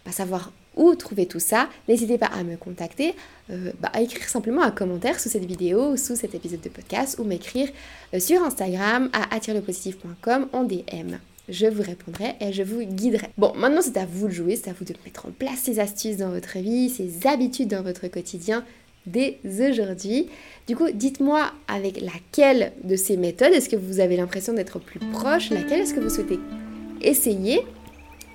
pas 0.05 0.13
savoir 0.13 0.53
où 0.77 0.95
trouver 0.95 1.25
tout 1.25 1.41
ça, 1.41 1.71
n'hésitez 1.89 2.19
pas 2.19 2.27
à 2.27 2.45
me 2.45 2.57
contacter, 2.57 3.15
euh, 3.51 3.73
bah, 3.81 3.91
à 3.95 4.03
écrire 4.03 4.29
simplement 4.29 4.63
un 4.63 4.71
commentaire 4.71 5.19
sous 5.19 5.31
cette 5.31 5.47
vidéo 5.47 5.93
ou 5.93 5.97
sous 5.97 6.15
cet 6.15 6.35
épisode 6.35 6.61
de 6.61 6.69
podcast 6.69 7.19
ou 7.19 7.25
m'écrire 7.25 7.71
euh, 8.13 8.21
sur 8.21 8.43
Instagram 8.43 9.09
à 9.15 9.35
attirelepositif.com 9.35 10.49
en 10.53 10.65
DM. 10.65 11.17
Je 11.49 11.67
vous 11.67 11.83
répondrai 11.83 12.35
et 12.41 12.53
je 12.53 12.63
vous 12.63 12.83
guiderai. 12.83 13.29
Bon, 13.39 13.55
maintenant 13.57 13.81
c'est 13.83 13.97
à 13.97 14.05
vous 14.05 14.29
de 14.29 14.33
jouer, 14.33 14.57
c'est 14.57 14.71
à 14.71 14.75
vous 14.75 14.85
de 14.85 14.95
mettre 15.07 15.27
en 15.27 15.31
place 15.31 15.61
ces 15.63 15.81
astuces 15.81 16.19
dans 16.19 16.31
votre 16.31 16.59
vie, 16.59 16.91
ces 16.91 17.27
habitudes 17.27 17.69
dans 17.69 17.83
votre 17.83 18.09
quotidien 18.09 18.63
dès 19.07 19.39
aujourd'hui. 19.45 20.29
Du 20.67 20.77
coup, 20.77 20.91
dites-moi 20.93 21.51
avec 21.69 22.01
laquelle 22.01 22.73
de 22.85 22.97
ces 22.97 23.17
méthodes 23.17 23.53
est-ce 23.53 23.69
que 23.69 23.77
vous 23.77 24.01
avez 24.01 24.17
l'impression 24.17 24.53
d'être 24.53 24.79
plus 24.79 25.01
proche, 25.13 25.51
laquelle 25.51 25.81
est-ce 25.81 25.95
que 25.95 26.01
vous 26.01 26.11
souhaitez 26.11 26.39
essayer? 27.01 27.63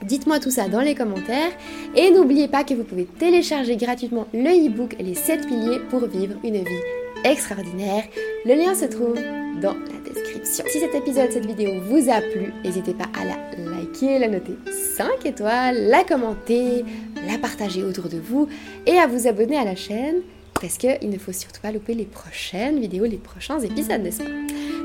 Dites-moi 0.04 0.40
tout 0.40 0.52
ça 0.52 0.68
dans 0.68 0.82
les 0.82 0.94
commentaires 0.94 1.52
et 1.96 2.12
n'oubliez 2.12 2.48
pas 2.48 2.64
que 2.64 2.74
vous 2.74 2.84
pouvez 2.84 3.06
télécharger 3.06 3.78
gratuitement 3.78 4.28
le 4.34 4.68
e-book 4.68 4.96
Les 5.00 5.16
7 5.16 5.48
piliers 5.48 5.80
pour 5.90 6.06
vivre 6.06 6.36
une 6.44 6.58
vie 6.58 6.84
extraordinaire. 7.24 8.04
Le 8.46 8.54
lien 8.54 8.76
se 8.76 8.86
trouve 8.86 9.16
dans 9.60 9.74
la 9.74 10.14
description. 10.14 10.66
Si 10.68 10.80
cet 10.80 10.94
épisode, 10.94 11.32
cette 11.32 11.48
vidéo 11.48 11.82
vous 11.82 12.12
a 12.12 12.22
plu, 12.22 12.54
n'hésitez 12.64 12.94
pas 12.94 13.08
à 13.20 13.26
la 13.26 13.72
liker, 13.72 14.20
la 14.20 14.28
noter 14.28 14.56
5 14.98 15.26
étoiles, 15.26 15.88
la 15.88 16.04
commenter, 16.04 16.86
la 17.28 17.40
partager 17.40 17.84
autour 17.84 18.08
de 18.08 18.18
vous 18.18 18.48
et 18.86 19.00
à 19.00 19.08
vous 19.08 19.28
abonner 19.28 19.58
à 19.58 19.66
la 19.66 19.76
chaîne 19.76 20.22
parce 20.60 20.78
qu'il 20.78 21.10
ne 21.10 21.18
faut 21.18 21.32
surtout 21.32 21.62
pas 21.62 21.72
louper 21.72 21.94
les 21.94 22.06
prochaines 22.06 22.80
vidéos, 22.80 23.06
les 23.06 23.18
prochains 23.18 23.60
épisodes, 23.60 24.02
n'est-ce 24.02 24.24
pas? 24.24 24.30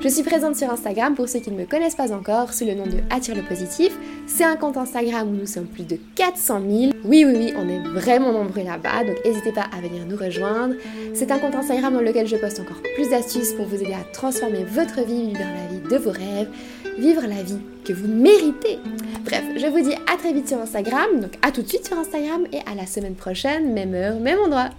Je 0.02 0.08
suis 0.08 0.24
présente 0.24 0.56
sur 0.56 0.68
Instagram 0.68 1.14
pour 1.14 1.28
ceux 1.28 1.38
qui 1.38 1.50
ne 1.50 1.58
me 1.58 1.64
connaissent 1.64 1.94
pas 1.94 2.12
encore 2.12 2.52
sous 2.52 2.64
le 2.64 2.74
nom 2.74 2.86
de 2.86 2.98
Attire 3.10 3.36
le 3.36 3.42
Positif. 3.42 3.96
C'est 4.26 4.42
un 4.42 4.56
compte 4.56 4.76
Instagram 4.76 5.28
où 5.28 5.36
nous 5.36 5.46
sommes 5.46 5.66
plus 5.66 5.84
de 5.84 5.96
400 6.16 6.60
000. 6.60 6.92
Oui, 7.04 7.24
oui, 7.24 7.34
oui, 7.36 7.54
on 7.56 7.68
est 7.68 7.78
vraiment 7.78 8.32
nombreux 8.32 8.64
là-bas, 8.64 9.04
donc 9.04 9.16
n'hésitez 9.24 9.52
pas 9.52 9.66
à 9.76 9.80
venir 9.80 10.04
nous 10.06 10.16
rejoindre. 10.16 10.74
C'est 11.14 11.30
un 11.30 11.38
compte 11.38 11.54
Instagram 11.54 11.94
dans 11.94 12.00
lequel 12.00 12.26
je 12.26 12.36
poste 12.36 12.58
encore 12.58 12.82
plus 12.94 13.10
d'astuces 13.10 13.52
pour 13.52 13.66
vous 13.66 13.76
aider 13.76 13.94
à 13.94 14.04
transformer 14.12 14.64
votre 14.64 15.04
vie, 15.04 15.28
vivre 15.28 15.38
la 15.38 15.66
vie 15.68 15.88
de 15.88 15.96
vos 15.96 16.10
rêves, 16.10 16.48
vivre 16.98 17.22
la 17.22 17.42
vie 17.42 17.60
que 17.84 17.92
vous 17.92 18.08
méritez. 18.08 18.78
Bref, 19.24 19.44
je 19.56 19.66
vous 19.66 19.80
dis 19.80 19.94
à 20.12 20.16
très 20.16 20.32
vite 20.32 20.48
sur 20.48 20.58
Instagram, 20.58 21.20
donc 21.20 21.38
à 21.42 21.52
tout 21.52 21.62
de 21.62 21.68
suite 21.68 21.86
sur 21.86 21.96
Instagram 21.96 22.44
et 22.52 22.58
à 22.70 22.74
la 22.74 22.86
semaine 22.86 23.14
prochaine, 23.14 23.72
même 23.72 23.94
heure, 23.94 24.18
même 24.18 24.40
endroit. 24.40 24.70